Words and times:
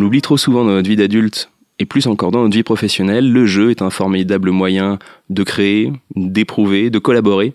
l'oublie 0.00 0.22
trop 0.22 0.36
souvent 0.36 0.64
dans 0.64 0.72
notre 0.72 0.88
vie 0.88 0.96
d'adulte 0.96 1.50
et 1.80 1.86
plus 1.86 2.06
encore 2.06 2.30
dans 2.30 2.42
notre 2.42 2.54
vie 2.54 2.62
professionnelle, 2.62 3.32
le 3.32 3.46
jeu 3.46 3.70
est 3.70 3.80
un 3.80 3.88
formidable 3.88 4.50
moyen 4.50 4.98
de 5.30 5.42
créer, 5.42 5.90
d'éprouver, 6.14 6.90
de 6.90 6.98
collaborer. 6.98 7.54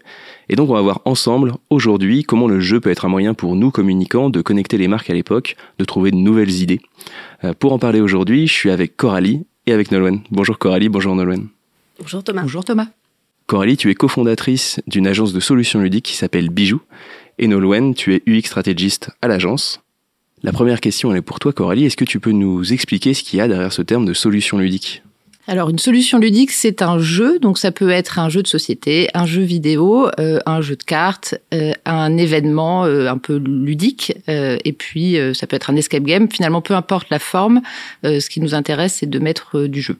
Et 0.50 0.55
donc 0.55 0.71
on 0.71 0.73
va 0.73 0.82
voir 0.82 1.02
ensemble 1.05 1.54
aujourd'hui 1.70 2.23
comment 2.23 2.47
le 2.47 2.60
jeu 2.60 2.79
peut 2.79 2.89
être 2.89 3.05
un 3.05 3.10
moyen 3.10 3.36
pour 3.36 3.55
nous 3.55 3.70
communicants 3.70 4.32
de 4.32 4.42
connecter 4.42 4.79
les 4.79 4.88
marques 4.88 5.11
à 5.11 5.14
l'époque, 5.14 5.55
de 5.78 5.86
trouver 5.86 6.10
de 6.10 6.16
nouvelles 6.16 6.60
idées. 6.60 6.82
Euh, 7.43 7.54
pour 7.54 7.71
en 7.71 7.78
parler 7.78 8.02
aujourd'hui, 8.02 8.48
je 8.48 8.54
suis 8.54 8.71
avec 8.71 8.98
Coralie 8.98 9.46
et 9.68 9.73
avec 9.73 9.91
Nolwenn. 9.91 10.21
Bonjour 10.32 10.57
Coralie, 10.57 10.89
bonjour 10.89 11.16
Nolwenn. 11.16 11.48
Bonjour 12.00 12.23
Thomas. 12.23 12.41
Bonjour 12.41 12.66
Thomas. 12.66 12.88
Coralie, 13.46 13.77
tu 13.77 13.91
es 13.91 13.96
cofondatrice 13.96 14.82
d'une 14.88 15.05
agence 15.05 15.33
de 15.33 15.39
solutions 15.39 15.80
ludiques 15.80 16.05
qui 16.05 16.16
s'appelle 16.16 16.50
Bijou. 16.50 16.82
Et 17.38 17.47
Nolwenn, 17.47 17.93
tu 17.93 18.16
es 18.16 18.24
UX 18.25 18.47
stratégiste 18.47 19.11
à 19.21 19.27
l'agence. 19.27 19.85
La 20.45 20.51
première 20.51 20.79
question, 20.79 21.11
elle 21.11 21.17
est 21.17 21.21
pour 21.23 21.39
toi, 21.39 21.54
Coralie. 21.54 21.85
Est-ce 21.85 21.97
que 21.97 22.05
tu 22.05 22.19
peux 22.19 22.31
nous 22.31 22.71
expliquer 22.71 23.15
ce 23.15 23.23
qu'il 23.23 23.39
y 23.39 23.41
a 23.41 23.47
derrière 23.47 23.73
ce 23.73 23.81
terme 23.81 24.05
de 24.05 24.13
solution 24.13 24.59
ludique? 24.59 25.01
Alors 25.47 25.71
une 25.71 25.79
solution 25.79 26.19
ludique, 26.19 26.51
c'est 26.51 26.83
un 26.83 26.99
jeu, 26.99 27.39
donc 27.39 27.57
ça 27.57 27.71
peut 27.71 27.89
être 27.89 28.19
un 28.19 28.29
jeu 28.29 28.43
de 28.43 28.47
société, 28.47 29.09
un 29.15 29.25
jeu 29.25 29.41
vidéo, 29.41 30.07
euh, 30.19 30.39
un 30.45 30.61
jeu 30.61 30.75
de 30.75 30.83
cartes, 30.83 31.33
euh, 31.51 31.71
un 31.85 32.16
événement 32.17 32.85
euh, 32.85 33.08
un 33.08 33.17
peu 33.17 33.38
ludique, 33.38 34.13
et 34.27 34.73
puis 34.73 35.17
ça 35.33 35.47
peut 35.47 35.55
être 35.55 35.71
un 35.71 35.75
escape 35.77 36.03
game. 36.03 36.30
Finalement, 36.30 36.61
peu 36.61 36.75
importe 36.75 37.09
la 37.09 37.19
forme, 37.19 37.61
ce 38.03 38.30
qui 38.30 38.39
nous 38.39 38.53
intéresse, 38.53 38.97
c'est 38.99 39.09
de 39.09 39.17
mettre 39.17 39.66
du 39.66 39.81
jeu. 39.81 39.97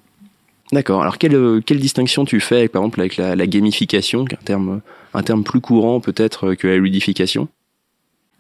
D'accord. 0.72 1.02
Alors 1.02 1.18
quelle, 1.18 1.62
quelle 1.66 1.80
distinction 1.80 2.24
tu 2.24 2.40
fais, 2.40 2.68
par 2.68 2.84
exemple, 2.84 3.00
avec 3.00 3.18
la, 3.18 3.36
la 3.36 3.48
gamification, 3.48 4.26
un 4.32 4.46
terme, 4.46 4.82
un 5.16 5.24
terme 5.24 5.44
plus 5.44 5.62
courant 5.62 6.02
peut-être 6.02 6.54
que 6.54 6.68
la 6.68 6.78
ludification? 6.78 7.48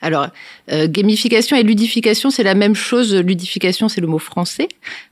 Alors, 0.02 0.28
euh, 0.72 0.88
gamification 0.88 1.58
et 1.58 1.64
ludification, 1.64 2.30
c'est 2.30 2.44
la 2.44 2.54
même 2.54 2.76
chose. 2.76 3.16
Ludification, 3.16 3.90
c'est 3.90 4.02
le 4.02 4.08
mot 4.08 4.20
français. 4.20 4.68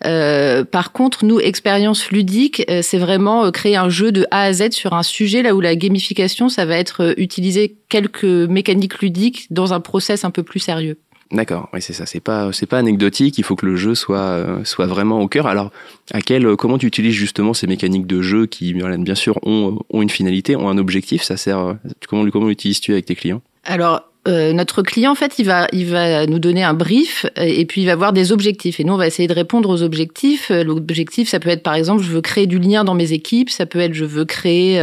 Euh, 0.05 0.63
par 0.63 0.91
contre, 0.91 1.25
nous, 1.25 1.39
expérience 1.39 2.11
ludique, 2.11 2.63
euh, 2.69 2.81
c'est 2.83 2.97
vraiment 2.97 3.49
créer 3.51 3.75
un 3.75 3.89
jeu 3.89 4.11
de 4.11 4.27
A 4.29 4.43
à 4.43 4.53
Z 4.53 4.71
sur 4.71 4.93
un 4.93 5.03
sujet, 5.03 5.41
là 5.41 5.55
où 5.55 5.61
la 5.61 5.75
gamification, 5.75 6.49
ça 6.49 6.65
va 6.65 6.77
être 6.77 7.15
utiliser 7.17 7.75
quelques 7.89 8.23
mécaniques 8.23 8.99
ludiques 8.99 9.47
dans 9.49 9.73
un 9.73 9.79
process 9.79 10.25
un 10.25 10.31
peu 10.31 10.43
plus 10.43 10.59
sérieux. 10.59 10.97
D'accord, 11.31 11.69
oui 11.73 11.81
c'est 11.81 11.93
ça. 11.93 12.05
C'est 12.05 12.19
pas 12.19 12.51
c'est 12.53 12.67
pas 12.67 12.77
anecdotique. 12.77 13.39
Il 13.39 13.43
faut 13.43 13.55
que 13.55 13.65
le 13.65 13.75
jeu 13.75 13.95
soit 13.95 14.59
soit 14.65 14.85
vraiment 14.85 15.19
au 15.19 15.27
cœur. 15.27 15.47
Alors, 15.47 15.71
à 16.11 16.21
quel 16.21 16.55
comment 16.57 16.77
tu 16.77 16.85
utilises 16.85 17.15
justement 17.15 17.55
ces 17.55 17.65
mécaniques 17.65 18.05
de 18.05 18.21
jeu 18.21 18.45
qui 18.45 18.73
bien 18.73 19.15
sûr 19.15 19.39
ont 19.41 19.79
ont 19.89 20.01
une 20.03 20.11
finalité, 20.11 20.55
ont 20.55 20.69
un 20.69 20.77
objectif? 20.77 21.23
Ça 21.23 21.35
sert. 21.35 21.75
Comment 22.07 22.29
comment 22.29 22.47
l'utilises-tu 22.47 22.91
avec 22.91 23.05
tes 23.05 23.15
clients? 23.15 23.41
Alors 23.63 24.12
euh, 24.27 24.53
notre 24.53 24.81
client, 24.81 25.11
en 25.11 25.15
fait, 25.15 25.37
il 25.37 25.45
va, 25.45 25.67
il 25.73 25.85
va 25.85 26.25
nous 26.27 26.39
donner 26.39 26.63
un 26.63 26.73
brief 26.73 27.25
euh, 27.37 27.43
et 27.43 27.65
puis 27.65 27.81
il 27.81 27.85
va 27.85 27.91
avoir 27.93 28.13
des 28.13 28.31
objectifs. 28.31 28.79
Et 28.79 28.83
nous, 28.83 28.93
on 28.93 28.97
va 28.97 29.07
essayer 29.07 29.27
de 29.27 29.33
répondre 29.33 29.69
aux 29.69 29.83
objectifs. 29.83 30.49
Euh, 30.49 30.63
l'objectif, 30.63 31.27
ça 31.27 31.39
peut 31.39 31.49
être, 31.49 31.63
par 31.63 31.75
exemple, 31.75 32.01
je 32.01 32.09
veux 32.09 32.21
créer 32.21 32.47
du 32.47 32.59
lien 32.59 32.83
dans 32.83 32.93
mes 32.93 33.11
équipes. 33.11 33.49
Ça 33.49 33.65
peut 33.65 33.79
être, 33.79 33.93
je 33.93 34.05
veux 34.05 34.23
créer 34.23 34.79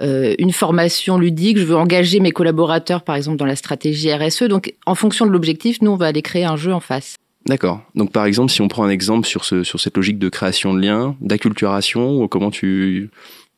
euh, 0.00 0.34
une 0.38 0.52
formation 0.52 1.16
ludique. 1.16 1.56
Je 1.58 1.64
veux 1.64 1.76
engager 1.76 2.20
mes 2.20 2.30
collaborateurs, 2.30 3.02
par 3.02 3.16
exemple, 3.16 3.38
dans 3.38 3.46
la 3.46 3.56
stratégie 3.56 4.12
RSE. 4.12 4.44
Donc, 4.44 4.74
en 4.84 4.94
fonction 4.94 5.24
de 5.26 5.30
l'objectif, 5.30 5.80
nous, 5.80 5.92
on 5.92 5.96
va 5.96 6.06
aller 6.06 6.22
créer 6.22 6.44
un 6.44 6.56
jeu 6.56 6.74
en 6.74 6.80
face. 6.80 7.16
D'accord. 7.46 7.80
Donc, 7.94 8.12
par 8.12 8.26
exemple, 8.26 8.52
si 8.52 8.60
on 8.60 8.68
prend 8.68 8.84
un 8.84 8.90
exemple 8.90 9.26
sur, 9.26 9.44
ce, 9.44 9.64
sur 9.64 9.80
cette 9.80 9.96
logique 9.96 10.18
de 10.18 10.28
création 10.28 10.74
de 10.74 10.80
lien, 10.80 11.16
d'acculturation, 11.20 12.28
comment 12.28 12.50
tu 12.50 13.10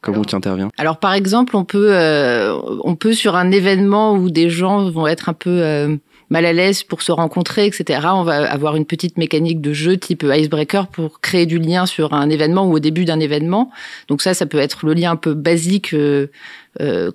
Comment 0.05 0.23
tu 0.23 0.35
interviens 0.35 0.69
Alors 0.77 0.99
par 0.99 1.15
exemple, 1.15 1.57
on 1.57 1.65
peut 1.65 1.89
euh, 1.95 2.61
on 2.85 2.95
peut 2.95 3.15
sur 3.15 3.37
un 3.37 3.51
événement 3.51 4.13
où 4.13 4.29
des 4.29 4.51
gens 4.51 4.91
vont 4.91 5.07
être 5.07 5.31
un 5.31 5.33
peu 5.33 5.63
euh, 5.63 5.97
mal 6.29 6.45
à 6.45 6.53
l'aise 6.53 6.83
pour 6.83 7.01
se 7.01 7.11
rencontrer, 7.11 7.65
etc. 7.65 8.01
On 8.13 8.23
va 8.23 8.51
avoir 8.51 8.77
une 8.77 8.85
petite 8.85 9.17
mécanique 9.17 9.63
de 9.63 9.73
jeu 9.73 9.97
type 9.97 10.23
icebreaker 10.31 10.89
pour 10.89 11.23
créer 11.23 11.47
du 11.47 11.59
lien 11.59 11.87
sur 11.87 12.13
un 12.13 12.29
événement 12.29 12.67
ou 12.67 12.75
au 12.75 12.81
début 12.81 13.07
d'un 13.07 13.19
événement. 13.19 13.71
Donc 14.09 14.21
ça, 14.21 14.35
ça 14.35 14.45
peut 14.45 14.59
être 14.59 14.85
le 14.85 14.93
lien 14.93 15.13
un 15.13 15.17
peu 15.17 15.33
basique 15.33 15.95
euh, 15.95 16.27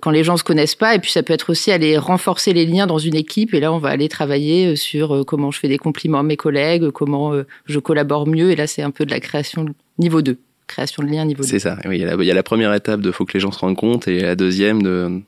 quand 0.00 0.10
les 0.10 0.24
gens 0.24 0.36
se 0.36 0.42
connaissent 0.42 0.74
pas, 0.74 0.96
et 0.96 0.98
puis 0.98 1.12
ça 1.12 1.22
peut 1.22 1.32
être 1.32 1.50
aussi 1.50 1.70
aller 1.70 1.96
renforcer 1.96 2.52
les 2.52 2.66
liens 2.66 2.88
dans 2.88 2.98
une 2.98 3.14
équipe. 3.14 3.54
Et 3.54 3.60
là, 3.60 3.72
on 3.72 3.78
va 3.78 3.90
aller 3.90 4.08
travailler 4.08 4.74
sur 4.74 5.24
comment 5.24 5.52
je 5.52 5.60
fais 5.60 5.68
des 5.68 5.78
compliments 5.78 6.18
à 6.18 6.24
mes 6.24 6.36
collègues, 6.36 6.90
comment 6.90 7.34
je 7.66 7.78
collabore 7.78 8.26
mieux. 8.26 8.50
Et 8.50 8.56
là, 8.56 8.66
c'est 8.66 8.82
un 8.82 8.90
peu 8.90 9.06
de 9.06 9.12
la 9.12 9.20
création 9.20 9.66
niveau 10.00 10.22
2 10.22 10.38
création 10.70 11.02
de 11.02 11.08
liens 11.08 11.24
niveau 11.24 11.42
C'est 11.42 11.58
ça, 11.58 11.78
oui, 11.84 11.96
il 11.96 12.00
y, 12.00 12.04
a 12.04 12.14
la, 12.14 12.22
il 12.22 12.26
y, 12.26 12.30
a 12.30 12.34
la, 12.34 12.42
première 12.42 12.72
étape 12.72 13.00
de 13.00 13.10
faut 13.10 13.24
que 13.24 13.34
les 13.34 13.40
gens 13.40 13.52
se 13.52 13.58
rendent 13.58 13.76
compte 13.76 14.08
et 14.08 14.20
la 14.20 14.36
deuxième 14.36 14.82
de... 14.82 15.20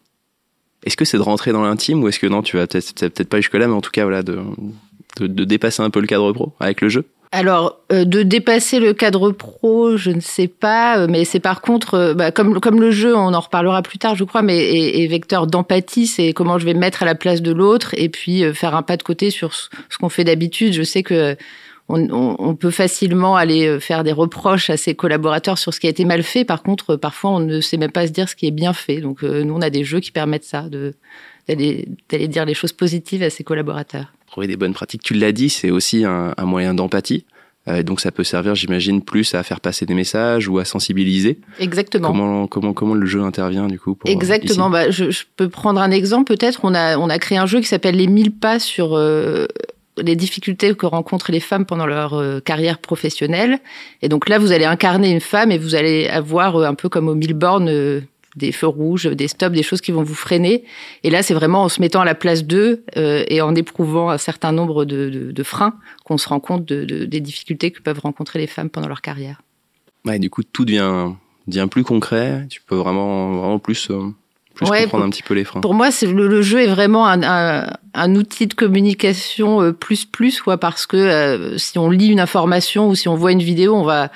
Est-ce 0.84 0.96
que 0.96 1.04
c'est 1.04 1.16
de 1.16 1.22
rentrer 1.22 1.52
dans 1.52 1.62
l'intime 1.62 2.02
ou 2.02 2.08
est-ce 2.08 2.18
que 2.18 2.26
non, 2.26 2.42
tu 2.42 2.56
vas 2.56 2.66
peut-être 2.66 3.10
peut 3.14 3.24
pas 3.24 3.36
jusque-là, 3.38 3.68
mais 3.68 3.74
en 3.74 3.80
tout 3.80 3.92
cas, 3.92 4.02
voilà, 4.02 4.22
de, 4.22 4.38
de, 5.20 5.26
de, 5.26 5.44
dépasser 5.44 5.82
un 5.82 5.90
peu 5.90 6.00
le 6.00 6.06
cadre 6.06 6.32
pro 6.32 6.52
avec 6.58 6.80
le 6.80 6.88
jeu. 6.88 7.04
Alors, 7.34 7.80
euh, 7.90 8.04
de 8.04 8.22
dépasser 8.22 8.78
le 8.78 8.92
cadre 8.92 9.30
pro, 9.30 9.96
je 9.96 10.10
ne 10.10 10.20
sais 10.20 10.48
pas, 10.48 10.98
euh, 10.98 11.06
mais 11.08 11.24
c'est 11.24 11.40
par 11.40 11.62
contre, 11.62 11.94
euh, 11.94 12.14
bah, 12.14 12.30
comme, 12.30 12.60
comme 12.60 12.78
le 12.78 12.90
jeu, 12.90 13.16
on 13.16 13.32
en 13.32 13.40
reparlera 13.40 13.80
plus 13.80 13.96
tard, 13.96 14.16
je 14.16 14.24
crois, 14.24 14.42
mais 14.42 15.02
est, 15.02 15.06
vecteur 15.06 15.46
d'empathie, 15.46 16.06
c'est 16.06 16.34
comment 16.34 16.58
je 16.58 16.66
vais 16.66 16.74
mettre 16.74 17.02
à 17.02 17.06
la 17.06 17.14
place 17.14 17.40
de 17.40 17.50
l'autre 17.50 17.94
et 17.96 18.10
puis 18.10 18.44
faire 18.52 18.74
un 18.74 18.82
pas 18.82 18.98
de 18.98 19.02
côté 19.02 19.30
sur 19.30 19.54
ce, 19.54 19.68
ce 19.88 19.96
qu'on 19.96 20.10
fait 20.10 20.24
d'habitude. 20.24 20.74
Je 20.74 20.82
sais 20.82 21.02
que 21.02 21.34
on, 21.88 22.54
peut 22.54 22.70
facilement 22.70 23.36
aller 23.36 23.66
euh, 23.66 23.80
faire 23.80 24.04
des 24.04 24.12
reproches 24.12 24.70
à 24.70 24.76
ses 24.76 24.94
collaborateurs 24.94 25.58
sur 25.58 25.74
ce 25.74 25.80
qui 25.80 25.86
a 25.86 25.90
été 25.90 26.04
mal 26.04 26.22
fait. 26.22 26.44
Par 26.44 26.62
contre, 26.62 26.96
parfois, 26.96 27.32
on 27.32 27.40
ne 27.40 27.60
sait 27.60 27.76
même 27.76 27.90
pas 27.90 28.06
se 28.06 28.12
dire 28.12 28.28
ce 28.28 28.36
qui 28.36 28.46
est 28.46 28.52
bien 28.52 28.72
fait. 28.72 29.00
Donc, 29.00 29.22
euh, 29.22 29.44
nous, 29.44 29.54
on 29.54 29.60
a 29.60 29.70
des 29.70 29.84
jeux 29.84 30.00
qui 30.00 30.10
permettent 30.10 30.44
ça, 30.44 30.66
d'aller 31.48 32.28
dire 32.28 32.44
les 32.44 32.54
choses 32.54 32.72
positives 32.72 33.22
à 33.22 33.30
ses 33.30 33.44
collaborateurs. 33.44 34.12
Trouver 34.26 34.46
des 34.46 34.56
bonnes 34.56 34.72
pratiques. 34.72 35.02
Tu 35.02 35.14
l'as 35.14 35.32
dit, 35.32 35.50
c'est 35.50 35.70
aussi 35.70 36.04
un, 36.04 36.34
moyen 36.44 36.72
d'empathie. 36.74 37.26
Euh, 37.68 37.84
donc 37.84 38.00
ça 38.00 38.10
peut 38.10 38.24
servir, 38.24 38.56
j'imagine, 38.56 39.02
plus 39.02 39.34
à 39.34 39.42
faire 39.44 39.60
passer 39.60 39.86
des 39.86 39.94
messages 39.94 40.48
ou 40.48 40.58
à 40.58 40.64
sensibiliser. 40.64 41.38
Exactement. 41.60 42.08
Comment 42.08 42.46
comment 42.48 42.72
comment 42.72 42.94
le 42.94 43.06
jeu 43.06 43.22
intervient 43.22 43.68
du 43.68 43.78
coup 43.78 43.96
Exactement. 44.04 44.68
bah, 44.68 44.90
je, 44.90 45.04
peux 45.36 45.48
prendre 45.48 45.80
un 45.80 45.92
exemple. 45.92 46.34
Peut-être 46.34 46.64
on 46.64 46.74
a 46.74 46.98
on 46.98 47.08
a 47.08 47.20
créé 47.20 47.38
un 47.38 47.46
jeu 47.46 47.60
qui 47.60 47.68
s'appelle 47.68 47.94
les 47.94 48.08
1000 48.08 48.32
pas 48.32 48.58
sur 48.58 48.96
les 49.98 50.16
difficultés 50.16 50.74
que 50.74 50.86
rencontrent 50.86 51.32
les 51.32 51.40
femmes 51.40 51.66
pendant 51.66 51.86
leur 51.86 52.14
euh, 52.14 52.40
carrière 52.40 52.78
professionnelle. 52.78 53.58
Et 54.00 54.08
donc 54.08 54.28
là, 54.28 54.38
vous 54.38 54.52
allez 54.52 54.64
incarner 54.64 55.10
une 55.10 55.20
femme 55.20 55.52
et 55.52 55.58
vous 55.58 55.74
allez 55.74 56.08
avoir 56.08 56.56
euh, 56.56 56.66
un 56.66 56.74
peu 56.74 56.88
comme 56.88 57.08
au 57.08 57.14
Milborn 57.14 57.68
euh, 57.68 58.00
des 58.36 58.52
feux 58.52 58.66
rouges, 58.66 59.04
des 59.04 59.28
stops, 59.28 59.54
des 59.54 59.62
choses 59.62 59.82
qui 59.82 59.92
vont 59.92 60.02
vous 60.02 60.14
freiner. 60.14 60.64
Et 61.02 61.10
là, 61.10 61.22
c'est 61.22 61.34
vraiment 61.34 61.64
en 61.64 61.68
se 61.68 61.80
mettant 61.82 62.00
à 62.00 62.06
la 62.06 62.14
place 62.14 62.44
d'eux 62.44 62.82
et 62.96 63.42
en 63.42 63.54
éprouvant 63.54 64.08
un 64.08 64.16
certain 64.16 64.52
nombre 64.52 64.86
de, 64.86 65.42
freins 65.42 65.74
qu'on 66.06 66.16
se 66.16 66.30
rend 66.30 66.40
compte 66.40 66.64
des 66.64 67.20
difficultés 67.20 67.72
que 67.72 67.82
peuvent 67.82 68.00
rencontrer 68.00 68.38
les 68.38 68.46
femmes 68.46 68.70
pendant 68.70 68.88
leur 68.88 69.02
carrière. 69.02 69.42
Ouais, 70.06 70.18
du 70.18 70.30
coup, 70.30 70.42
tout 70.44 70.64
devient, 70.64 71.10
devient 71.46 71.68
plus 71.70 71.84
concret. 71.84 72.46
Tu 72.48 72.62
peux 72.62 72.74
vraiment, 72.74 73.32
vraiment 73.32 73.58
plus 73.58 73.90
plus 74.54 74.66
comprendre 74.66 74.88
pour, 74.88 75.02
un 75.02 75.10
petit 75.10 75.22
peu 75.22 75.34
les 75.34 75.44
freins. 75.44 75.60
Pour 75.60 75.74
moi, 75.74 75.88
le, 76.02 76.28
le, 76.28 76.42
jeu 76.42 76.60
est 76.60 76.66
vraiment 76.66 77.06
un, 77.06 77.22
un, 77.22 77.66
un, 77.94 78.14
outil 78.14 78.46
de 78.46 78.54
communication 78.54 79.62
euh, 79.62 79.72
plus 79.72 80.04
plus, 80.04 80.40
quoi, 80.40 80.58
parce 80.58 80.86
que 80.86 80.96
euh, 80.96 81.58
si 81.58 81.78
on 81.78 81.90
lit 81.90 82.08
une 82.08 82.20
information 82.20 82.88
ou 82.88 82.94
si 82.94 83.08
on 83.08 83.14
voit 83.14 83.32
une 83.32 83.42
vidéo, 83.42 83.74
on 83.74 83.84
va 83.84 84.10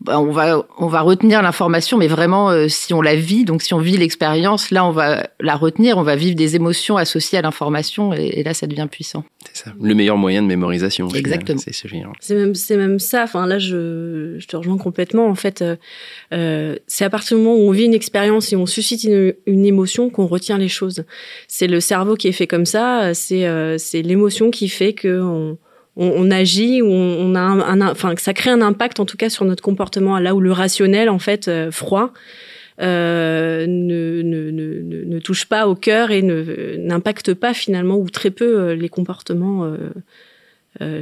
bah, 0.00 0.20
on 0.20 0.30
va 0.30 0.64
on 0.78 0.86
va 0.86 1.00
retenir 1.00 1.42
l'information, 1.42 1.98
mais 1.98 2.06
vraiment 2.06 2.50
euh, 2.50 2.68
si 2.68 2.94
on 2.94 3.02
la 3.02 3.16
vit, 3.16 3.44
donc 3.44 3.62
si 3.62 3.74
on 3.74 3.80
vit 3.80 3.96
l'expérience, 3.96 4.70
là 4.70 4.84
on 4.84 4.92
va 4.92 5.28
la 5.40 5.56
retenir, 5.56 5.98
on 5.98 6.04
va 6.04 6.14
vivre 6.14 6.36
des 6.36 6.54
émotions 6.54 6.96
associées 6.96 7.38
à 7.38 7.42
l'information, 7.42 8.12
et, 8.12 8.44
là 8.44 8.54
ça 8.54 8.68
devient 8.68 8.86
puissant. 8.88 9.24
C'est 9.52 9.64
ça, 9.64 9.72
le 9.80 9.94
meilleur 9.96 10.16
moyen 10.16 10.42
de 10.42 10.46
mémorisation. 10.46 11.08
Exactement. 11.08 11.58
C'est 12.20 12.34
même 12.36 12.54
c'est 12.54 12.76
même 12.76 13.00
ça. 13.00 13.24
Enfin 13.24 13.44
là 13.48 13.58
je 13.58 14.36
je 14.38 14.46
te 14.46 14.56
rejoins 14.56 14.78
complètement. 14.78 15.26
En 15.26 15.34
fait, 15.34 15.62
euh, 15.62 15.74
euh 16.32 16.76
c'est 16.86 17.04
à 17.04 17.10
partir 17.10 17.36
du 17.36 17.42
moment 17.42 17.56
où 17.56 17.68
on 17.68 17.72
vit 17.72 17.84
une 17.84 17.94
expérience 17.94 18.52
et 18.52 18.56
on 18.56 18.66
suscite 18.66 19.02
une, 19.02 19.34
une 19.46 19.66
émotion 19.66 20.10
qu'on 20.10 20.28
retient 20.28 20.58
les 20.58 20.68
choses. 20.68 21.04
C'est 21.48 21.66
le 21.66 21.80
cerveau 21.80 22.14
qui 22.14 22.28
est 22.28 22.32
fait 22.32 22.46
comme 22.46 22.66
ça. 22.66 23.14
C'est 23.14 23.48
c'est 23.78 24.02
l'émotion 24.02 24.52
qui 24.52 24.68
fait 24.68 24.92
que 24.92 25.20
on 25.20 25.58
on, 25.98 26.30
agit 26.30 26.80
ou 26.80 26.90
on, 26.90 27.34
a 27.34 27.40
un, 27.40 27.80
enfin 27.88 28.14
ça 28.16 28.32
crée 28.32 28.50
un 28.50 28.62
impact 28.62 29.00
en 29.00 29.04
tout 29.04 29.16
cas 29.16 29.28
sur 29.28 29.44
notre 29.44 29.62
comportement 29.62 30.18
là 30.18 30.34
où 30.34 30.40
le 30.40 30.52
rationnel 30.52 31.08
en 31.08 31.18
fait 31.18 31.48
euh, 31.48 31.70
froid 31.70 32.12
euh, 32.80 33.66
ne, 33.66 34.22
ne, 34.22 34.50
ne, 34.50 35.04
ne, 35.04 35.18
touche 35.18 35.46
pas 35.46 35.66
au 35.66 35.74
cœur 35.74 36.12
et 36.12 36.22
n'impacte 36.22 37.34
pas 37.34 37.52
finalement 37.52 37.96
ou 37.96 38.08
très 38.08 38.30
peu 38.30 38.60
euh, 38.60 38.74
les 38.76 38.88
comportements 38.88 39.74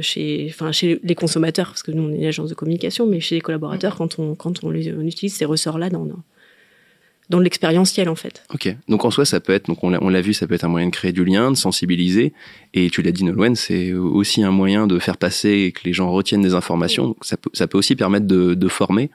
chez, 0.01 0.47
enfin 0.49 0.71
chez 0.71 0.99
les 1.03 1.13
consommateurs 1.13 1.67
parce 1.67 1.83
que 1.83 1.91
nous 1.91 2.01
on 2.01 2.11
est 2.11 2.17
une 2.17 2.25
agence 2.25 2.49
de 2.49 2.55
communication, 2.55 3.05
mais 3.05 3.19
chez 3.19 3.35
les 3.35 3.41
collaborateurs 3.41 3.95
quand 3.95 4.17
on 4.17 4.33
quand 4.33 4.63
on, 4.63 4.69
on 4.69 5.05
utilise 5.05 5.35
ces 5.35 5.45
ressorts 5.45 5.77
là 5.77 5.91
dans, 5.91 6.05
dans 6.05 6.23
dans 7.29 7.39
l'expérientiel 7.39 8.09
en 8.09 8.15
fait. 8.15 8.43
Ok, 8.53 8.73
donc 8.87 9.05
en 9.05 9.11
soi 9.11 9.25
ça 9.25 9.39
peut 9.39 9.53
être, 9.53 9.67
donc 9.67 9.83
on 9.83 9.89
l'a 9.89 10.21
vu, 10.21 10.33
ça 10.33 10.47
peut 10.47 10.53
être 10.53 10.63
un 10.63 10.69
moyen 10.69 10.87
de 10.87 10.91
créer 10.91 11.11
du 11.11 11.25
lien, 11.25 11.51
de 11.51 11.57
sensibiliser, 11.57 12.33
et 12.73 12.89
tu 12.89 13.01
l'as 13.01 13.11
dit 13.11 13.23
Nolwenn, 13.23 13.55
c'est 13.55 13.93
aussi 13.93 14.43
un 14.43 14.51
moyen 14.51 14.87
de 14.87 14.99
faire 14.99 15.17
passer 15.17 15.49
et 15.49 15.71
que 15.71 15.81
les 15.83 15.93
gens 15.93 16.11
retiennent 16.11 16.41
des 16.41 16.53
informations. 16.53 17.15
Ça 17.21 17.37
peut, 17.37 17.49
ça 17.53 17.67
peut 17.67 17.77
aussi 17.77 17.95
permettre 17.95 18.27
de, 18.27 18.53
de 18.53 18.67
former. 18.67 19.09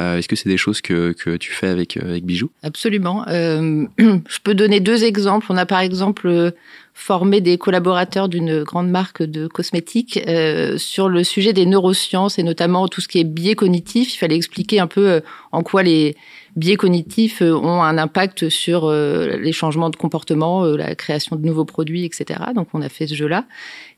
Euh, 0.00 0.18
Est-ce 0.18 0.26
que 0.26 0.36
c'est 0.36 0.48
des 0.48 0.56
choses 0.56 0.80
que, 0.80 1.12
que 1.12 1.36
tu 1.36 1.52
fais 1.52 1.68
avec, 1.68 1.96
avec 1.96 2.24
Bijou? 2.24 2.50
Absolument. 2.62 3.26
Euh, 3.28 3.86
je 3.98 4.38
peux 4.42 4.54
donner 4.54 4.80
deux 4.80 5.04
exemples. 5.04 5.46
On 5.50 5.56
a 5.56 5.66
par 5.66 5.80
exemple, 5.80 6.52
euh, 6.94 7.04
formé 7.04 7.40
des 7.40 7.58
collaborateurs 7.58 8.28
d'une 8.28 8.62
grande 8.62 8.88
marque 8.88 9.22
de 9.22 9.46
cosmétiques 9.46 10.20
euh, 10.26 10.78
sur 10.78 11.08
le 11.08 11.24
sujet 11.24 11.52
des 11.52 11.66
neurosciences 11.66 12.38
et 12.38 12.42
notamment 12.42 12.88
tout 12.88 13.00
ce 13.00 13.08
qui 13.08 13.18
est 13.18 13.24
biais 13.24 13.56
cognitif. 13.56 14.14
Il 14.14 14.16
fallait 14.16 14.36
expliquer 14.36 14.78
un 14.78 14.86
peu 14.86 15.08
euh, 15.08 15.20
en 15.52 15.62
quoi 15.62 15.82
les 15.82 16.16
biais 16.56 16.76
cognitifs 16.76 17.42
euh, 17.42 17.52
ont 17.52 17.82
un 17.82 17.98
impact 17.98 18.48
sur 18.48 18.90
les 18.90 19.52
changements 19.52 19.90
de 19.90 19.96
comportement, 19.96 20.64
la 20.64 20.94
création 20.94 21.36
de 21.36 21.44
nouveaux 21.44 21.64
produits, 21.64 22.04
etc. 22.04 22.40
Donc 22.54 22.68
on 22.72 22.80
a 22.80 22.88
fait 22.88 23.06
ce 23.06 23.14
jeu-là. 23.14 23.44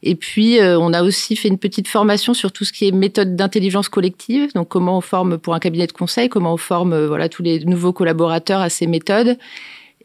Et 0.03 0.15
puis 0.15 0.59
on 0.61 0.93
a 0.93 1.03
aussi 1.03 1.37
fait 1.37 1.49
une 1.49 1.59
petite 1.59 1.89
formation 1.89 2.35
sur 2.35 2.53
tout 2.53 2.65
ce 2.65 2.73
qui 2.73 2.89
est 2.89 2.93
méthode 2.93 3.37
d'intelligence 3.37 3.89
collective. 3.89 4.53
Donc 4.55 4.69
comment 4.69 4.97
on 4.99 5.01
forme 5.01 5.39
pour 5.39 5.55
un 5.55 5.59
cabinet 5.59 5.87
de 5.87 5.93
conseil, 5.93 6.29
comment 6.29 6.55
on 6.55 6.57
forme 6.57 7.07
voilà 7.07 7.29
tous 7.29 7.43
les 7.43 7.61
nouveaux 7.65 7.93
collaborateurs 7.93 8.61
à 8.61 8.71
ces 8.71 8.87
méthodes. 8.87 9.37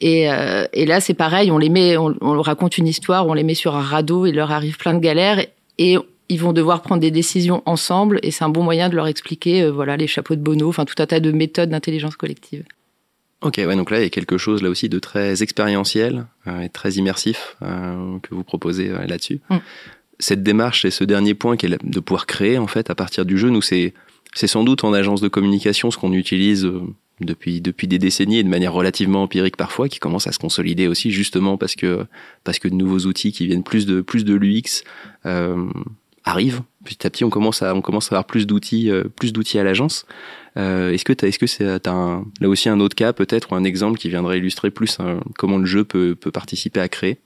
Et, 0.01 0.31
euh, 0.31 0.65
et 0.73 0.85
là, 0.85 0.99
c'est 0.99 1.13
pareil, 1.13 1.51
on 1.51 1.59
les 1.59 1.69
met, 1.69 1.95
on, 1.95 2.15
on, 2.21 2.33
leur 2.33 2.45
raconte 2.45 2.79
une 2.79 2.87
histoire, 2.87 3.27
on 3.27 3.33
les 3.33 3.43
met 3.43 3.53
sur 3.53 3.75
un 3.75 3.81
radeau, 3.81 4.25
il 4.25 4.35
leur 4.35 4.51
arrive 4.51 4.77
plein 4.77 4.95
de 4.95 4.99
galères 4.99 5.45
et 5.77 5.97
ils 6.27 6.39
vont 6.39 6.53
devoir 6.53 6.81
prendre 6.81 7.01
des 7.01 7.11
décisions 7.11 7.61
ensemble. 7.67 8.19
Et 8.23 8.31
c'est 8.31 8.43
un 8.43 8.49
bon 8.49 8.63
moyen 8.63 8.89
de 8.89 8.95
leur 8.95 9.05
expliquer, 9.05 9.61
euh, 9.61 9.71
voilà, 9.71 9.97
les 9.97 10.07
chapeaux 10.07 10.35
de 10.35 10.41
Bono, 10.41 10.67
enfin 10.67 10.85
tout 10.85 10.95
un 10.97 11.05
tas 11.05 11.19
de 11.19 11.31
méthodes 11.31 11.69
d'intelligence 11.69 12.15
collective. 12.15 12.63
Ok, 13.41 13.55
ouais, 13.57 13.75
donc 13.75 13.91
là, 13.91 13.99
il 13.99 14.03
y 14.03 14.07
a 14.07 14.09
quelque 14.09 14.39
chose 14.39 14.63
là 14.63 14.69
aussi 14.69 14.89
de 14.89 14.97
très 14.97 15.43
expérientiel 15.43 16.25
euh, 16.47 16.61
et 16.61 16.69
très 16.69 16.93
immersif 16.93 17.55
que 17.59 18.35
vous 18.35 18.43
proposez 18.43 18.89
là-dessus. 19.07 19.39
Mm. 19.49 19.57
Cette 20.19 20.43
démarche 20.43 20.85
et 20.85 20.91
ce 20.91 21.03
dernier 21.03 21.33
point 21.35 21.57
qui 21.57 21.67
est 21.67 21.83
de 21.83 21.99
pouvoir 21.99 22.25
créer 22.27 22.57
en 22.57 22.67
fait 22.67 22.89
à 22.89 22.95
partir 22.95 23.25
du 23.25 23.37
jeu, 23.37 23.49
nous 23.49 23.61
c'est 23.61 23.93
c'est 24.33 24.47
sans 24.47 24.63
doute 24.63 24.83
en 24.83 24.93
agence 24.93 25.19
de 25.19 25.27
communication 25.27 25.91
ce 25.91 25.97
qu'on 25.97 26.13
utilise 26.13 26.71
depuis 27.25 27.61
depuis 27.61 27.87
des 27.87 27.99
décennies 27.99 28.37
et 28.37 28.43
de 28.43 28.49
manière 28.49 28.73
relativement 28.73 29.23
empirique 29.23 29.57
parfois 29.57 29.89
qui 29.89 29.99
commence 29.99 30.27
à 30.27 30.31
se 30.31 30.39
consolider 30.39 30.87
aussi 30.87 31.11
justement 31.11 31.57
parce 31.57 31.75
que 31.75 32.05
parce 32.43 32.59
que 32.59 32.67
de 32.67 32.75
nouveaux 32.75 33.05
outils 33.07 33.31
qui 33.31 33.47
viennent 33.47 33.63
plus 33.63 33.85
de 33.85 34.01
plus 34.01 34.25
de 34.25 34.35
l'UX 34.35 34.83
euh, 35.25 35.67
arrivent. 36.23 36.61
Petit 36.83 37.05
à 37.05 37.09
petit 37.09 37.23
on 37.23 37.29
commence 37.29 37.61
à 37.61 37.75
on 37.75 37.81
commence 37.81 38.11
à 38.11 38.15
avoir 38.15 38.25
plus 38.25 38.47
d'outils 38.47 38.89
euh, 38.89 39.03
plus 39.03 39.33
d'outils 39.33 39.59
à 39.59 39.63
l'agence. 39.63 40.05
Euh, 40.57 40.91
est-ce 40.91 41.05
que 41.05 41.13
tu 41.13 41.25
est-ce 41.25 41.39
que 41.39 41.47
c'est 41.47 41.65
là 41.65 42.21
aussi 42.43 42.69
un 42.69 42.79
autre 42.79 42.95
cas 42.95 43.13
peut-être 43.13 43.51
ou 43.51 43.55
un 43.55 43.63
exemple 43.63 43.97
qui 43.99 44.09
viendrait 44.09 44.37
illustrer 44.37 44.71
plus 44.71 44.99
hein, 44.99 45.19
comment 45.37 45.57
le 45.57 45.65
jeu 45.65 45.83
peut 45.83 46.15
peut 46.15 46.31
participer 46.31 46.79
à 46.79 46.89
créer? 46.89 47.19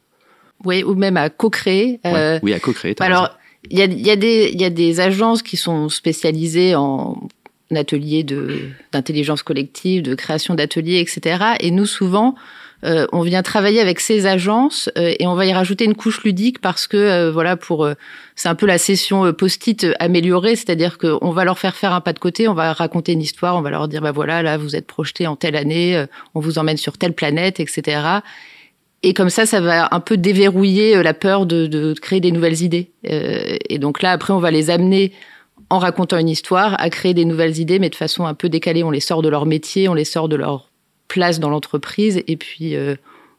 Oui 0.63 0.83
ou 0.83 0.95
même 0.95 1.17
à 1.17 1.29
co-créer 1.29 1.99
ouais, 2.05 2.39
oui 2.43 2.53
à 2.53 2.59
co-créer 2.59 2.95
alors 2.99 3.29
il 3.69 3.79
y 3.79 3.81
a, 3.81 3.85
y, 3.85 4.11
a 4.11 4.15
des, 4.15 4.51
y 4.53 4.63
a 4.63 4.69
des 4.69 4.99
agences 4.99 5.41
qui 5.41 5.57
sont 5.57 5.89
spécialisées 5.89 6.75
en 6.75 7.27
atelier 7.73 8.23
de 8.23 8.69
d'intelligence 8.91 9.43
collective, 9.43 10.03
de 10.03 10.15
création 10.15 10.55
d'ateliers, 10.55 10.99
etc. 10.99 11.55
Et 11.59 11.71
nous 11.71 11.85
souvent, 11.85 12.35
euh, 12.83 13.07
on 13.11 13.21
vient 13.21 13.41
travailler 13.41 13.79
avec 13.79 13.99
ces 13.99 14.27
agences 14.27 14.89
euh, 14.97 15.13
et 15.17 15.25
on 15.25 15.33
va 15.33 15.45
y 15.45 15.53
rajouter 15.53 15.85
une 15.85 15.95
couche 15.95 16.23
ludique 16.23 16.59
parce 16.61 16.85
que 16.87 16.97
euh, 16.97 17.31
voilà 17.31 17.55
pour 17.55 17.87
c'est 18.35 18.49
un 18.49 18.55
peu 18.55 18.65
la 18.65 18.77
session 18.77 19.33
post-it 19.33 19.87
améliorée, 19.99 20.55
c'est-à-dire 20.55 20.97
qu'on 20.97 21.31
va 21.31 21.45
leur 21.45 21.57
faire 21.57 21.75
faire 21.75 21.93
un 21.93 22.01
pas 22.01 22.13
de 22.13 22.19
côté, 22.19 22.47
on 22.47 22.53
va 22.53 22.73
raconter 22.73 23.13
une 23.13 23.21
histoire, 23.21 23.55
on 23.55 23.61
va 23.61 23.69
leur 23.69 23.87
dire 23.87 24.01
bah 24.01 24.11
voilà 24.11 24.43
là 24.43 24.57
vous 24.57 24.75
êtes 24.75 24.85
projeté 24.85 25.25
en 25.25 25.35
telle 25.35 25.55
année, 25.55 26.05
on 26.35 26.39
vous 26.39 26.59
emmène 26.59 26.77
sur 26.77 26.97
telle 26.97 27.13
planète, 27.13 27.59
etc. 27.59 28.01
Et 29.03 29.13
comme 29.13 29.29
ça, 29.29 29.45
ça 29.45 29.61
va 29.61 29.87
un 29.91 29.99
peu 29.99 30.17
déverrouiller 30.17 31.01
la 31.03 31.13
peur 31.13 31.45
de, 31.45 31.67
de 31.67 31.93
créer 31.93 32.19
des 32.19 32.31
nouvelles 32.31 32.61
idées. 32.63 32.91
et 33.03 33.77
donc 33.77 34.01
là, 34.01 34.11
après, 34.11 34.33
on 34.33 34.39
va 34.39 34.51
les 34.51 34.69
amener 34.69 35.11
en 35.69 35.79
racontant 35.79 36.17
une 36.17 36.29
histoire, 36.29 36.75
à 36.79 36.89
créer 36.89 37.13
des 37.13 37.25
nouvelles 37.25 37.59
idées, 37.59 37.79
mais 37.79 37.89
de 37.89 37.95
façon 37.95 38.25
un 38.25 38.33
peu 38.33 38.49
décalée. 38.49 38.83
On 38.83 38.91
les 38.91 38.99
sort 38.99 39.21
de 39.21 39.29
leur 39.29 39.45
métier, 39.45 39.89
on 39.89 39.93
les 39.93 40.05
sort 40.05 40.29
de 40.29 40.35
leur 40.35 40.69
place 41.07 41.39
dans 41.39 41.49
l'entreprise, 41.49 42.21
et 42.27 42.35
puis 42.35 42.75
euh, 42.75 42.95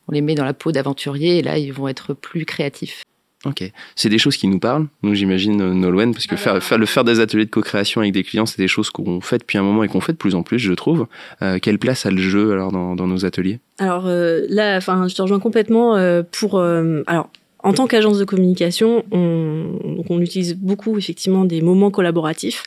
on 0.09 0.13
les 0.13 0.21
met 0.21 0.35
dans 0.35 0.45
la 0.45 0.55
peau 0.55 0.73
d'aventuriers, 0.73 1.39
et 1.39 1.43
là, 1.43 1.59
ils 1.59 1.73
vont 1.73 1.89
être 1.89 2.15
plus 2.15 2.45
créatifs. 2.45 3.03
Ok, 3.45 3.63
c'est 3.95 4.09
des 4.09 4.19
choses 4.19 4.37
qui 4.37 4.49
nous 4.49 4.59
parlent, 4.59 4.87
nous 5.03 5.15
j'imagine 5.15 5.61
euh, 5.61 5.73
Nolwenn, 5.73 6.13
parce 6.13 6.27
que 6.27 6.35
faire, 6.37 6.61
faire, 6.61 6.79
le 6.79 6.87
faire 6.87 7.05
des 7.05 7.21
ateliers 7.21 7.45
de 7.45 7.51
co-création 7.51 8.01
avec 8.01 8.13
des 8.13 8.25
clients, 8.25 8.47
c'est 8.47 8.61
des 8.61 8.67
choses 8.67 8.91
qu'on 8.91 9.21
fait 9.21 9.39
depuis 9.39 9.59
un 9.59 9.63
moment 9.63 9.85
et 9.85 9.89
qu'on 9.89 10.01
fait 10.01 10.13
de 10.13 10.17
plus 10.17 10.35
en 10.35 10.43
plus, 10.43 10.59
je 10.59 10.73
trouve. 10.73 11.07
Euh, 11.43 11.59
quelle 11.61 11.79
place 11.79 12.07
a 12.07 12.11
le 12.11 12.17
jeu 12.17 12.53
alors 12.53 12.73
dans, 12.73 12.97
dans 12.97 13.07
nos 13.07 13.25
ateliers? 13.25 13.61
Alors 13.79 14.07
là, 14.07 14.77
enfin, 14.77 15.07
je 15.07 15.15
te 15.15 15.23
rejoins 15.23 15.39
complètement 15.39 15.97
pour. 16.33 16.59
alors 16.59 17.29
en 17.67 17.73
tant 17.73 17.89
qu'agence 17.89 18.19
de 18.19 18.25
communication, 18.25 19.05
on, 19.11 20.21
utilise 20.21 20.55
beaucoup 20.55 20.97
effectivement 20.97 21.45
des 21.45 21.61
moments 21.61 21.91
collaboratifs 21.91 22.63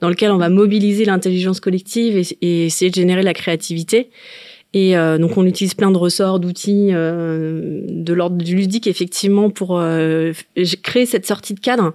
dans 0.00 0.08
lesquels 0.08 0.32
on 0.32 0.38
va 0.38 0.48
mobiliser 0.48 1.04
l'intelligence 1.04 1.60
collective 1.60 2.16
et, 2.16 2.36
et, 2.40 2.66
essayer 2.66 2.90
de 2.90 2.94
générer 2.94 3.22
la 3.22 3.34
créativité. 3.34 4.10
Et 4.72 4.96
euh, 4.96 5.18
donc 5.18 5.36
on 5.36 5.44
utilise 5.46 5.74
plein 5.74 5.90
de 5.90 5.96
ressorts, 5.96 6.38
d'outils 6.38 6.90
euh, 6.92 7.80
de 7.88 8.12
l'ordre 8.12 8.36
du 8.36 8.54
ludique 8.54 8.86
effectivement 8.86 9.50
pour 9.50 9.78
euh, 9.78 10.32
créer 10.82 11.06
cette 11.06 11.26
sortie 11.26 11.54
de 11.54 11.60
cadre, 11.60 11.92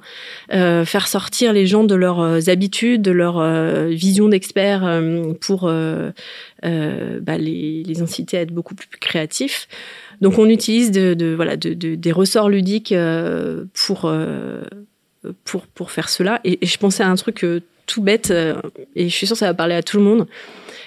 euh, 0.51 0.83
faire 0.83 1.07
sortir 1.07 1.53
les 1.53 1.67
gens 1.67 1.85
de 1.85 1.95
leurs 1.95 2.19
euh, 2.19 2.39
habitudes, 2.47 3.01
de 3.01 3.11
leur 3.11 3.41
vision 3.87 4.27
d'expert 4.27 5.01
pour 5.39 5.61
bah, 5.61 7.37
les, 7.37 7.83
les, 7.83 8.01
inciter 8.01 8.37
à 8.37 8.41
être 8.41 8.51
beaucoup 8.51 8.75
plus 8.75 8.87
créatifs. 8.99 9.67
Donc 10.21 10.37
on 10.37 10.47
utilise 10.49 10.91
des 10.91 12.11
ressorts 12.11 12.49
ludiques 12.49 12.91
euh, 12.91 13.65
pour 13.73 14.05
euh, 14.05 14.61
pour 15.43 15.91
faire 15.91 16.09
cela. 16.09 16.39
Et, 16.43 16.59
et, 16.61 16.65
je 16.65 16.77
pensais 16.77 17.03
à 17.03 17.09
un 17.09 17.15
truc 17.15 17.43
euh, 17.43 17.61
tout 17.87 18.01
bête 18.01 18.33
et 18.95 19.09
je 19.09 19.15
suis 19.15 19.27
sûre 19.27 19.35
que 19.35 19.39
ça 19.39 19.47
va 19.47 19.53
parler 19.53 19.75
à 19.75 19.83
tout 19.83 19.97
le 19.97 20.03
monde. 20.03 20.27